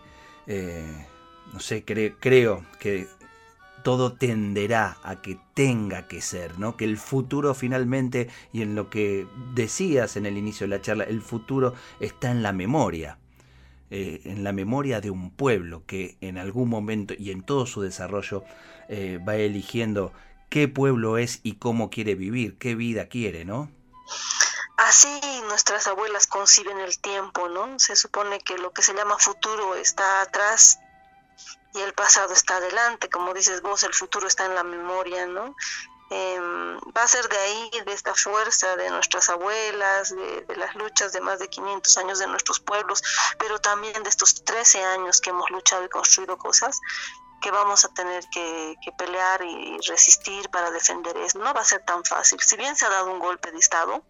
no 1.53 1.59
sé, 1.59 1.85
creo 1.85 2.65
que 2.79 3.09
todo 3.83 4.13
tenderá 4.13 4.99
a 5.03 5.23
que 5.23 5.39
tenga 5.55 6.09
que 6.09 6.21
ser, 6.21 6.59
¿no? 6.59 6.77
Que 6.77 6.85
el 6.85 6.99
futuro 6.99 7.55
finalmente, 7.55 8.29
y 8.53 8.63
en 8.63 8.75
lo 8.75 8.91
que 8.91 9.27
decías 9.55 10.17
en 10.17 10.27
el 10.27 10.39
inicio 10.39 10.67
de 10.67 10.77
la 10.77 10.83
charla, 10.83 11.05
el 11.05 11.21
futuro 11.21 11.75
está 12.01 12.31
en 12.31 12.43
la 12.43 12.53
memoria. 12.53 13.19
Eh, 13.91 14.23
en 14.25 14.43
la 14.43 14.53
memoria 14.53 15.01
de 15.01 15.11
un 15.11 15.31
pueblo 15.31 15.85
que 15.87 16.19
en 16.21 16.39
algún 16.39 16.69
momento 16.69 17.15
y 17.17 17.31
en 17.31 17.43
todo 17.43 17.67
su 17.67 17.83
desarrollo 17.83 18.43
eh, 18.89 19.21
va 19.27 19.37
eligiendo 19.37 20.13
qué 20.49 20.67
pueblo 20.67 21.19
es 21.19 21.39
y 21.45 21.55
cómo 21.55 21.89
quiere 21.89 22.17
vivir, 22.17 22.59
qué 22.59 22.75
vida 22.75 23.07
quiere, 23.07 23.45
¿no? 23.45 23.71
Así 24.77 25.09
nuestras 25.47 25.87
abuelas 25.87 26.27
conciben 26.27 26.79
el 26.81 26.99
tiempo, 26.99 27.49
¿no? 27.49 27.79
Se 27.79 27.95
supone 27.95 28.41
que 28.41 28.59
lo 28.59 28.73
que 28.73 28.83
se 28.83 28.93
llama 28.93 29.19
futuro 29.19 29.77
está 29.77 30.21
atrás 30.21 30.81
y 31.73 31.81
el 31.81 31.93
pasado 31.93 32.33
está 32.33 32.57
adelante, 32.57 33.09
como 33.09 33.35
dices 33.35 33.63
vos, 33.63 33.85
el 33.85 33.95
futuro 33.95 34.27
está 34.27 34.47
en 34.47 34.55
la 34.57 34.65
memoria, 34.65 35.27
¿no? 35.27 35.55
Em, 36.09 36.79
va 36.97 37.03
a 37.03 37.09
ser 37.09 37.29
de 37.29 37.37
ahí, 37.37 37.71
de 37.85 37.93
esta 37.93 38.15
fuerza 38.15 38.77
de 38.77 38.91
nuestras 38.91 39.29
abuelas, 39.29 40.15
de, 40.15 40.47
las 40.57 40.75
luchas 40.77 41.13
de 41.13 41.21
más 41.21 41.41
de 41.41 41.49
500 41.49 41.99
años 41.99 42.19
de 42.19 42.29
nuestros 42.29 42.61
pueblos, 42.61 43.03
pero 43.39 43.59
también 43.61 44.03
de 44.03 44.09
estos 44.09 44.45
13 44.45 44.85
años 44.85 45.21
que 45.21 45.31
hemos 45.31 45.51
luchado 45.51 45.85
y 45.85 45.89
construido 45.89 46.39
cosas, 46.39 46.81
que 47.41 47.51
vamos 47.51 47.85
a 47.85 47.89
tener 47.89 48.25
que, 48.29 48.77
que, 48.83 48.93
pelear 48.93 49.43
y 49.43 49.79
resistir 49.89 50.49
para 50.51 50.71
defender 50.71 51.17
eso. 51.19 51.39
No 51.39 51.53
va 51.53 51.61
a 51.61 51.65
ser 51.65 51.85
tan 51.85 52.05
fácil. 52.05 52.41
Si 52.41 52.57
bien 52.57 52.77
se 52.77 52.87
ha 52.87 52.91
dado 52.91 53.11
un 53.11 53.19
golpe 53.19 53.51
de 53.51 53.59
Estado, 53.59 54.05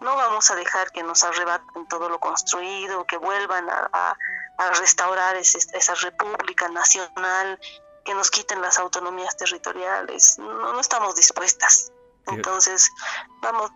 no 0.00 0.16
vamos 0.16 0.50
a 0.50 0.54
dejar 0.54 0.90
que 0.92 1.02
nos 1.02 1.24
arrebaten 1.24 1.88
todo 1.88 2.08
lo 2.08 2.20
construido, 2.20 3.04
que 3.06 3.16
vuelvan 3.16 3.68
a 3.68 4.16
a 4.58 4.70
restaurar 4.70 5.36
esa 5.36 5.94
república 5.94 6.68
nacional, 6.68 7.60
que 8.06 8.14
nos 8.14 8.30
quiten 8.30 8.62
las 8.62 8.78
autonomías 8.78 9.36
territoriales. 9.36 10.38
No, 10.38 10.72
no 10.72 10.80
estamos 10.80 11.14
dispuestas. 11.16 11.92
Entonces, 12.28 12.90
vamos, 13.40 13.70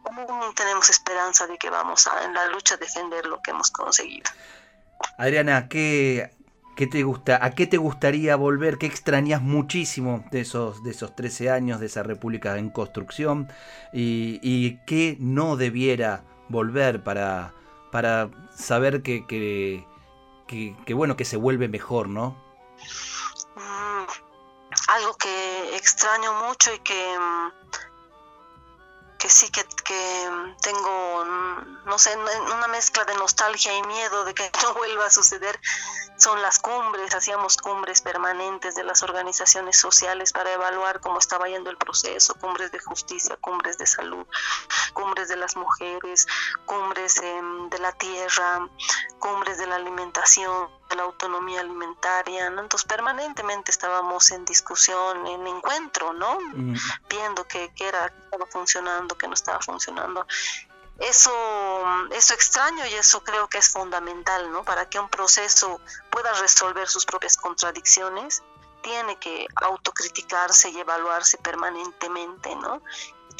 tenemos 0.56 0.88
esperanza 0.88 1.46
de 1.46 1.56
que 1.56 1.70
vamos 1.70 2.06
a, 2.06 2.24
en 2.24 2.34
la 2.34 2.46
lucha 2.48 2.74
a 2.74 2.78
defender 2.78 3.26
lo 3.26 3.40
que 3.42 3.50
hemos 3.52 3.70
conseguido. 3.70 4.28
Adriana, 5.18 5.68
¿qué, 5.68 6.34
qué 6.74 6.86
te 6.86 7.02
gusta, 7.04 7.38
¿a 7.44 7.50
qué 7.50 7.66
te 7.66 7.76
gustaría 7.76 8.34
volver? 8.34 8.78
¿Qué 8.78 8.86
extrañas 8.86 9.40
muchísimo 9.40 10.24
de 10.32 10.40
esos, 10.40 10.82
de 10.82 10.90
esos 10.90 11.14
13 11.14 11.50
años 11.50 11.78
de 11.78 11.86
esa 11.86 12.02
república 12.02 12.58
en 12.58 12.70
construcción? 12.70 13.52
¿Y, 13.92 14.40
y 14.42 14.80
qué 14.84 15.16
no 15.20 15.56
debiera 15.56 16.24
volver 16.48 17.04
para, 17.04 17.54
para 17.92 18.30
saber 18.56 19.02
que, 19.02 19.26
que, 19.26 19.86
que, 20.46 20.94
bueno, 20.94 21.16
que 21.16 21.24
se 21.24 21.36
vuelve 21.36 21.68
mejor, 21.68 22.08
¿no? 22.08 22.36
Mm, 25.20 25.22
que 25.22 25.76
extraño 25.76 26.32
mucho 26.34 26.72
y 26.72 26.78
que, 26.80 27.18
mm, 27.18 27.52
que 29.18 29.28
sí 29.28 29.50
que, 29.50 29.64
que 29.84 30.54
tengo, 30.62 31.24
mm, 31.24 31.84
no 31.84 31.98
sé, 31.98 32.16
una 32.16 32.68
mezcla 32.68 33.04
de 33.04 33.14
nostalgia 33.14 33.76
y 33.76 33.82
miedo 33.82 34.24
de 34.24 34.34
que 34.34 34.50
no 34.64 34.74
vuelva 34.74 35.06
a 35.06 35.10
suceder. 35.10 35.58
Son 36.16 36.40
las 36.42 36.58
cumbres, 36.58 37.14
hacíamos 37.14 37.56
cumbres 37.56 38.02
permanentes 38.02 38.74
de 38.74 38.84
las 38.84 39.02
organizaciones 39.02 39.78
sociales 39.78 40.32
para 40.32 40.52
evaluar 40.52 41.00
cómo 41.00 41.18
estaba 41.18 41.48
yendo 41.48 41.70
el 41.70 41.78
proceso, 41.78 42.34
cumbres 42.34 42.72
de 42.72 42.78
justicia, 42.78 43.36
cumbres 43.36 43.78
de 43.78 43.86
salud, 43.86 44.26
cumbres 44.92 45.28
de 45.28 45.36
las 45.36 45.56
mujeres, 45.56 46.26
cumbres 46.66 47.16
em, 47.18 47.70
de 47.70 47.78
la 47.78 47.92
tierra, 47.92 48.68
cumbres 49.18 49.56
de 49.58 49.66
la 49.66 49.76
alimentación, 49.76 50.79
de 50.90 50.96
la 50.96 51.04
autonomía 51.04 51.60
alimentaria, 51.60 52.50
¿no? 52.50 52.60
Entonces 52.60 52.86
permanentemente 52.86 53.70
estábamos 53.70 54.30
en 54.32 54.44
discusión, 54.44 55.26
en 55.26 55.46
encuentro, 55.46 56.12
¿no? 56.12 56.38
Viendo 57.08 57.46
qué 57.46 57.72
era, 57.78 58.06
estaba 58.06 58.46
funcionando, 58.46 59.16
qué 59.16 59.26
no 59.28 59.34
estaba 59.34 59.60
funcionando 59.60 60.26
eso, 61.00 61.32
eso 62.12 62.34
extraño 62.34 62.86
y 62.86 62.94
eso 62.94 63.24
creo 63.24 63.48
que 63.48 63.58
es 63.58 63.70
fundamental, 63.70 64.52
¿no? 64.52 64.64
Para 64.64 64.88
que 64.88 64.98
un 64.98 65.08
proceso 65.08 65.80
pueda 66.10 66.32
resolver 66.34 66.88
sus 66.88 67.06
propias 67.06 67.36
contradicciones, 67.36 68.42
tiene 68.82 69.16
que 69.16 69.46
autocriticarse 69.56 70.70
y 70.70 70.78
evaluarse 70.78 71.38
permanentemente, 71.38 72.54
¿no? 72.56 72.82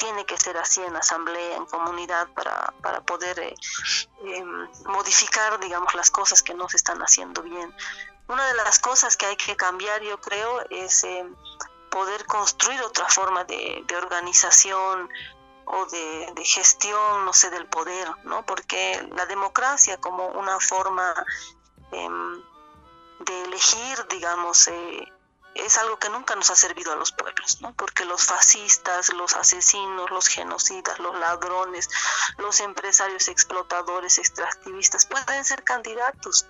Tiene 0.01 0.25
que 0.25 0.35
ser 0.35 0.57
así 0.57 0.81
en 0.81 0.95
asamblea, 0.95 1.57
en 1.57 1.65
comunidad, 1.67 2.27
para, 2.33 2.73
para 2.81 3.01
poder 3.01 3.39
eh, 3.39 3.55
em, 4.23 4.67
modificar, 4.85 5.59
digamos, 5.59 5.93
las 5.93 6.09
cosas 6.09 6.41
que 6.41 6.55
no 6.55 6.67
se 6.67 6.77
están 6.77 6.99
haciendo 7.03 7.43
bien. 7.43 7.71
Una 8.27 8.43
de 8.47 8.55
las 8.55 8.79
cosas 8.79 9.15
que 9.15 9.27
hay 9.27 9.35
que 9.35 9.55
cambiar, 9.55 10.01
yo 10.01 10.19
creo, 10.19 10.65
es 10.71 11.03
em, 11.03 11.35
poder 11.91 12.25
construir 12.25 12.81
otra 12.81 13.07
forma 13.09 13.43
de, 13.43 13.85
organización 13.95 15.07
o 15.65 15.85
de, 15.85 16.33
gestión, 16.45 17.23
no 17.23 17.31
sé, 17.31 17.51
del 17.51 17.67
poder, 17.67 18.07
¿no? 18.23 18.43
Porque 18.43 19.07
la 19.15 19.27
democracia 19.27 19.97
como 19.97 20.29
una 20.29 20.59
forma 20.59 21.13
em, 21.91 22.43
de 23.19 23.43
elegir, 23.43 24.07
digamos, 24.09 24.67
eh, 24.67 25.13
es 25.55 25.77
algo 25.77 25.99
que 25.99 26.09
nunca 26.09 26.35
nos 26.35 26.49
ha 26.49 26.55
servido 26.55 26.93
a 26.93 26.95
los 26.95 27.11
pueblos, 27.11 27.61
¿no? 27.61 27.73
Porque 27.73 28.05
los 28.05 28.25
fascistas, 28.25 29.09
los 29.13 29.35
asesinos, 29.35 30.09
los 30.09 30.27
genocidas, 30.27 30.99
los 30.99 31.17
ladrones, 31.19 31.89
los 32.37 32.59
empresarios 32.61 33.27
explotadores, 33.27 34.17
extractivistas 34.17 35.05
pueden 35.05 35.43
ser 35.43 35.63
candidatos. 35.63 36.45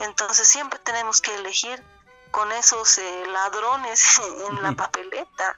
Entonces 0.00 0.46
siempre 0.46 0.78
tenemos 0.78 1.20
que 1.20 1.34
elegir 1.34 1.82
con 2.30 2.52
esos 2.52 2.98
eh, 2.98 3.24
ladrones 3.26 4.20
en 4.48 4.62
la 4.62 4.72
papeleta. 4.72 5.56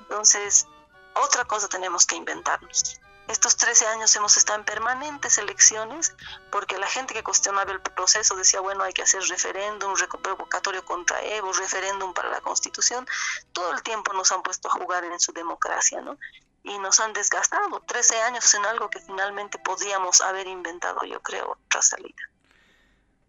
Entonces, 0.00 0.66
otra 1.14 1.44
cosa 1.44 1.68
tenemos 1.68 2.06
que 2.06 2.16
inventarnos. 2.16 3.00
Estos 3.28 3.58
13 3.58 3.86
años 3.88 4.16
hemos 4.16 4.38
estado 4.38 4.58
en 4.58 4.64
permanentes 4.64 5.36
elecciones 5.36 6.14
porque 6.50 6.78
la 6.78 6.86
gente 6.86 7.12
que 7.12 7.22
cuestionaba 7.22 7.70
el 7.72 7.82
proceso 7.82 8.34
decía, 8.36 8.60
bueno, 8.60 8.84
hay 8.84 8.94
que 8.94 9.02
hacer 9.02 9.22
referéndum, 9.22 9.94
revocatorio 10.22 10.82
contra 10.86 11.22
Evo, 11.22 11.52
referéndum 11.52 12.14
para 12.14 12.30
la 12.30 12.40
Constitución. 12.40 13.06
Todo 13.52 13.74
el 13.74 13.82
tiempo 13.82 14.14
nos 14.14 14.32
han 14.32 14.42
puesto 14.42 14.68
a 14.68 14.70
jugar 14.70 15.04
en 15.04 15.20
su 15.20 15.32
democracia, 15.32 16.00
¿no? 16.00 16.18
Y 16.62 16.78
nos 16.78 17.00
han 17.00 17.12
desgastado 17.12 17.80
13 17.80 18.22
años 18.22 18.54
en 18.54 18.64
algo 18.64 18.88
que 18.88 19.00
finalmente 19.00 19.58
podíamos 19.58 20.22
haber 20.22 20.46
inventado, 20.46 21.04
yo 21.04 21.20
creo, 21.20 21.58
otra 21.66 21.82
salida. 21.82 22.30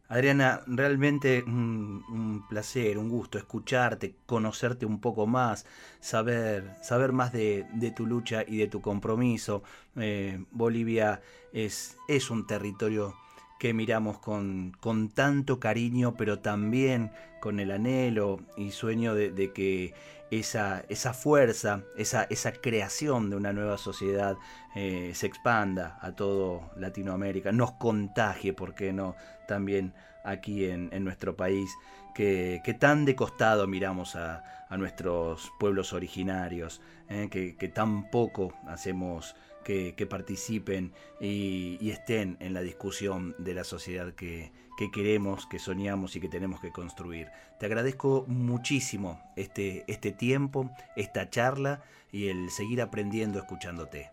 Adriana, 0.10 0.62
realmente 0.66 1.44
un, 1.46 2.44
placer, 2.50 2.98
un 2.98 3.10
gusto 3.10 3.38
escucharte, 3.38 4.16
conocerte 4.26 4.88
un 4.88 5.00
poco 5.00 5.28
más, 5.28 5.68
saber, 6.00 6.76
saber 6.82 7.12
más 7.12 7.32
de, 7.32 7.94
tu 7.96 8.08
lucha 8.08 8.44
y 8.46 8.58
de 8.58 8.68
tu 8.68 8.82
compromiso. 8.82 9.62
Eh, 9.96 10.44
Bolivia 10.52 11.22
es, 11.54 11.96
es 12.08 12.32
un 12.32 12.48
territorio 12.48 13.16
que 13.60 13.74
miramos 13.76 14.18
con, 14.18 14.76
con, 14.80 15.10
tanto 15.10 15.60
cariño, 15.60 16.16
pero 16.18 16.40
también 16.40 17.12
con 17.40 17.60
el 17.60 17.70
anhelo 17.72 18.40
y 18.58 18.72
sueño 18.72 19.14
de, 19.14 19.52
que 19.54 19.94
esa, 20.32 20.84
esa 20.90 21.14
fuerza, 21.14 21.84
esa, 21.98 22.24
esa, 22.24 22.52
creación 22.52 23.30
de 23.30 23.36
una 23.36 23.54
nueva 23.54 23.78
sociedad 23.78 24.38
eh, 24.76 25.12
se 25.16 25.28
expanda 25.28 25.98
a 26.02 26.12
todo 26.16 26.72
Latinoamérica, 26.78 27.52
nos 27.52 27.72
contagie, 27.74 28.54
¿por 28.54 28.76
qué 28.76 28.94
no? 28.94 29.16
También 29.48 29.94
aquí 30.24 30.66
en, 30.66 30.90
nuestro 31.04 31.36
país, 31.36 31.70
que, 32.14 32.62
tan 32.80 33.06
de 33.06 33.16
costado 33.16 33.68
miramos 33.68 34.16
a, 34.16 34.44
nuestros 34.78 35.52
pueblos 35.60 35.94
originarios, 35.94 36.80
eh, 37.10 37.28
que, 37.30 37.68
tan 37.70 38.12
poco 38.12 38.54
hacemos 38.68 39.36
que, 39.64 40.08
participen 40.08 40.94
y, 41.20 41.90
estén 41.90 42.38
en 42.40 42.54
la 42.54 42.62
discusión 42.62 43.36
de 43.40 43.54
la 43.56 43.64
sociedad 43.64 44.14
que, 44.14 44.52
queremos, 44.88 45.46
que 45.48 45.60
soñamos 45.60 46.16
y 46.16 46.22
que 46.22 46.30
tenemos 46.30 46.62
que 46.62 46.72
construir. 46.72 47.30
Te 47.60 47.66
agradezco 47.66 48.24
muchísimo 48.28 49.22
este, 49.36 49.84
este 49.88 50.12
tiempo, 50.12 50.70
esta 50.96 51.30
charla 51.30 51.84
y 52.12 52.30
el 52.30 52.50
seguir 52.50 52.82
aprendiendo 52.82 53.40
escuchándote. 53.40 54.12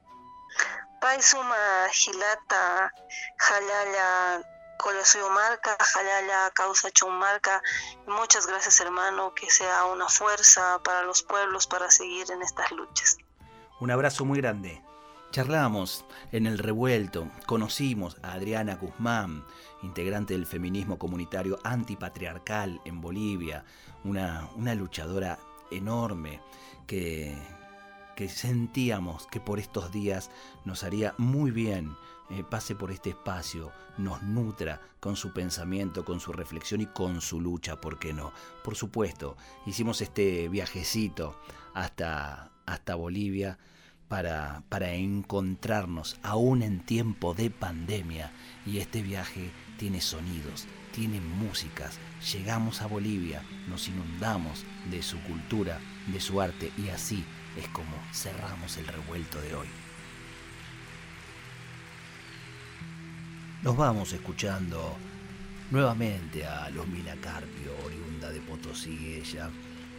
Paisuma 1.00 1.88
Gilata 1.92 2.92
Marca, 5.32 5.76
Jalala, 5.78 6.50
Causa 6.54 6.88
Marca. 7.08 7.62
Muchas 8.06 8.46
gracias 8.46 8.80
hermano, 8.80 9.34
que 9.34 9.50
sea 9.50 9.84
una 9.86 10.08
fuerza 10.08 10.80
para 10.82 11.02
los 11.02 11.22
pueblos 11.22 11.66
para 11.66 11.90
seguir 11.90 12.30
en 12.30 12.42
estas 12.42 12.70
luchas. 12.72 13.18
Un 13.80 13.90
abrazo 13.90 14.24
muy 14.24 14.40
grande. 14.40 14.82
Charlamos 15.30 16.04
en 16.32 16.46
el 16.46 16.58
revuelto, 16.58 17.28
conocimos 17.46 18.16
a 18.22 18.32
Adriana 18.32 18.76
Guzmán, 18.76 19.44
integrante 19.82 20.34
del 20.34 20.46
feminismo 20.46 20.98
comunitario 20.98 21.58
antipatriarcal 21.64 22.80
en 22.84 23.00
Bolivia, 23.00 23.64
una, 24.04 24.48
una 24.56 24.74
luchadora 24.74 25.38
enorme 25.70 26.40
que, 26.86 27.36
que 28.14 28.28
sentíamos 28.28 29.26
que 29.26 29.40
por 29.40 29.58
estos 29.58 29.92
días 29.92 30.30
nos 30.64 30.84
haría 30.84 31.14
muy 31.18 31.50
bien 31.50 31.96
eh, 32.28 32.42
pase 32.42 32.74
por 32.74 32.90
este 32.90 33.10
espacio, 33.10 33.70
nos 33.98 34.20
nutra 34.22 34.80
con 34.98 35.14
su 35.14 35.32
pensamiento, 35.32 36.04
con 36.04 36.18
su 36.18 36.32
reflexión 36.32 36.80
y 36.80 36.86
con 36.86 37.20
su 37.20 37.40
lucha, 37.40 37.80
¿por 37.80 38.00
qué 38.00 38.12
no? 38.12 38.32
Por 38.64 38.74
supuesto, 38.74 39.36
hicimos 39.64 40.00
este 40.00 40.48
viajecito 40.48 41.36
hasta, 41.72 42.50
hasta 42.66 42.96
Bolivia 42.96 43.58
para, 44.08 44.62
para 44.68 44.92
encontrarnos 44.92 46.18
aún 46.22 46.62
en 46.62 46.80
tiempo 46.80 47.34
de 47.34 47.50
pandemia 47.50 48.30
y 48.64 48.78
este 48.78 49.02
viaje 49.02 49.50
tiene 49.78 50.00
sonidos, 50.00 50.66
tiene 50.92 51.20
músicas. 51.20 51.98
Llegamos 52.32 52.82
a 52.82 52.86
Bolivia, 52.86 53.42
nos 53.68 53.88
inundamos 53.88 54.64
de 54.90 55.02
su 55.02 55.20
cultura, 55.22 55.78
de 56.06 56.20
su 56.20 56.40
arte 56.40 56.72
y 56.78 56.88
así 56.88 57.24
es 57.56 57.68
como 57.68 57.96
cerramos 58.12 58.76
el 58.76 58.86
revuelto 58.86 59.40
de 59.40 59.54
hoy. 59.54 59.68
Nos 63.62 63.76
vamos 63.76 64.12
escuchando 64.12 64.96
nuevamente 65.70 66.46
a 66.46 66.70
Luzmila 66.70 67.16
Carpio, 67.16 67.72
oriunda 67.84 68.30
de 68.30 68.40
Potosí, 68.40 69.14
ella 69.14 69.50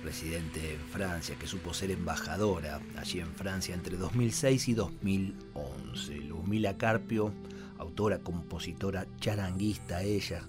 residente 0.08 0.76
en 0.76 0.80
Francia, 0.80 1.36
que 1.38 1.48
supo 1.48 1.74
ser 1.74 1.92
embajadora 1.92 2.80
allí 2.96 3.20
en 3.20 3.34
Francia 3.36 3.76
entre 3.76 3.98
2006 3.98 4.70
y 4.70 4.74
2011. 4.74 6.16
Luzmila 6.22 6.78
Carpio, 6.78 7.34
autora, 7.78 8.20
compositora, 8.20 9.06
charanguista, 9.20 10.04
ella, 10.04 10.44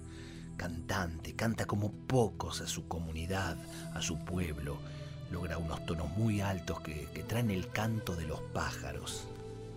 cantante, 0.55 1.35
canta 1.35 1.65
como 1.65 1.91
pocos 1.91 2.61
a 2.61 2.67
su 2.67 2.87
comunidad, 2.87 3.57
a 3.93 4.01
su 4.01 4.17
pueblo, 4.23 4.77
logra 5.29 5.57
unos 5.57 5.85
tonos 5.85 6.09
muy 6.17 6.39
altos 6.39 6.79
que, 6.79 7.09
que 7.13 7.23
traen 7.23 7.51
el 7.51 7.67
canto 7.69 8.15
de 8.15 8.27
los 8.27 8.39
pájaros. 8.53 9.27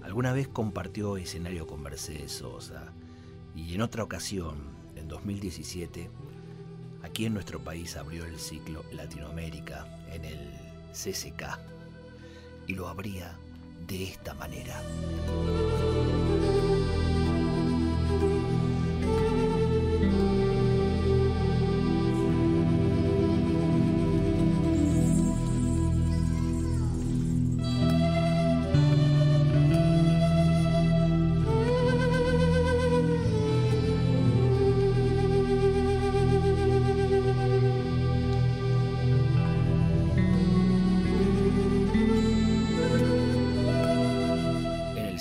Alguna 0.05 0.33
vez 0.33 0.47
compartió 0.47 1.17
escenario 1.17 1.67
con 1.67 1.83
Mercedes 1.83 2.31
Sosa, 2.31 2.93
y 3.57 3.75
en 3.75 3.83
otra 3.83 4.05
ocasión, 4.05 4.59
en 4.95 5.09
2017, 5.09 6.09
aquí 7.13 7.27
en 7.27 7.35
nuestro 7.35 7.61
país 7.61 7.95
abrió 7.99 8.25
el 8.25 8.39
ciclo 8.39 8.87
Latinoamérica 8.91 9.87
en 10.15 10.25
el 10.25 10.39
CCK 10.95 11.59
y 12.67 12.75
lo 12.75 12.89
abría 12.89 13.37
de 13.87 14.05
esta 14.05 14.33
manera. 14.33 14.81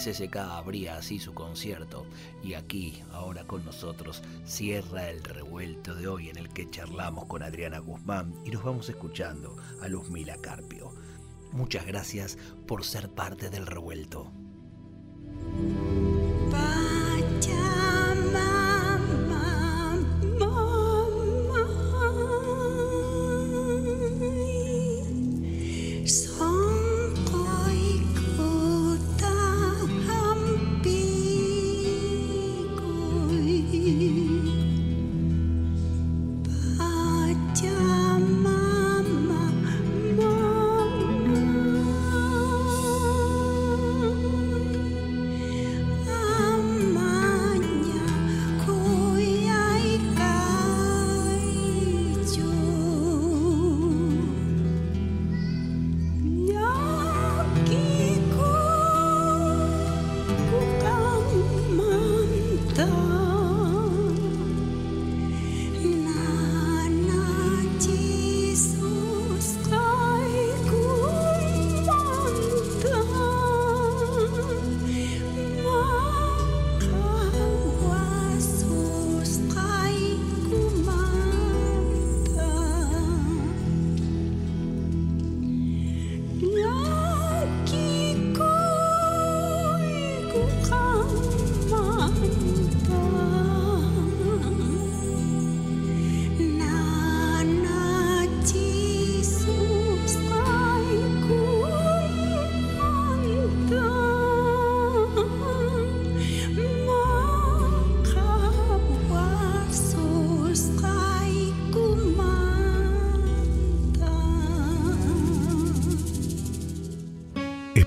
CCK 0.01 0.35
abría 0.37 0.97
así 0.97 1.19
su 1.19 1.35
concierto 1.35 2.07
y 2.43 2.55
aquí, 2.55 3.03
ahora 3.11 3.45
con 3.45 3.63
nosotros, 3.63 4.23
cierra 4.45 5.11
el 5.11 5.23
revuelto 5.23 5.93
de 5.93 6.07
hoy 6.07 6.29
en 6.29 6.37
el 6.37 6.49
que 6.49 6.67
charlamos 6.67 7.25
con 7.25 7.43
Adriana 7.43 7.77
Guzmán 7.77 8.33
y 8.43 8.49
nos 8.49 8.63
vamos 8.63 8.89
escuchando 8.89 9.55
a 9.79 9.87
Luzmila 9.87 10.37
Carpio. 10.37 10.91
Muchas 11.51 11.85
gracias 11.85 12.39
por 12.65 12.83
ser 12.83 13.09
parte 13.09 13.51
del 13.51 13.67
revuelto. 13.67 14.31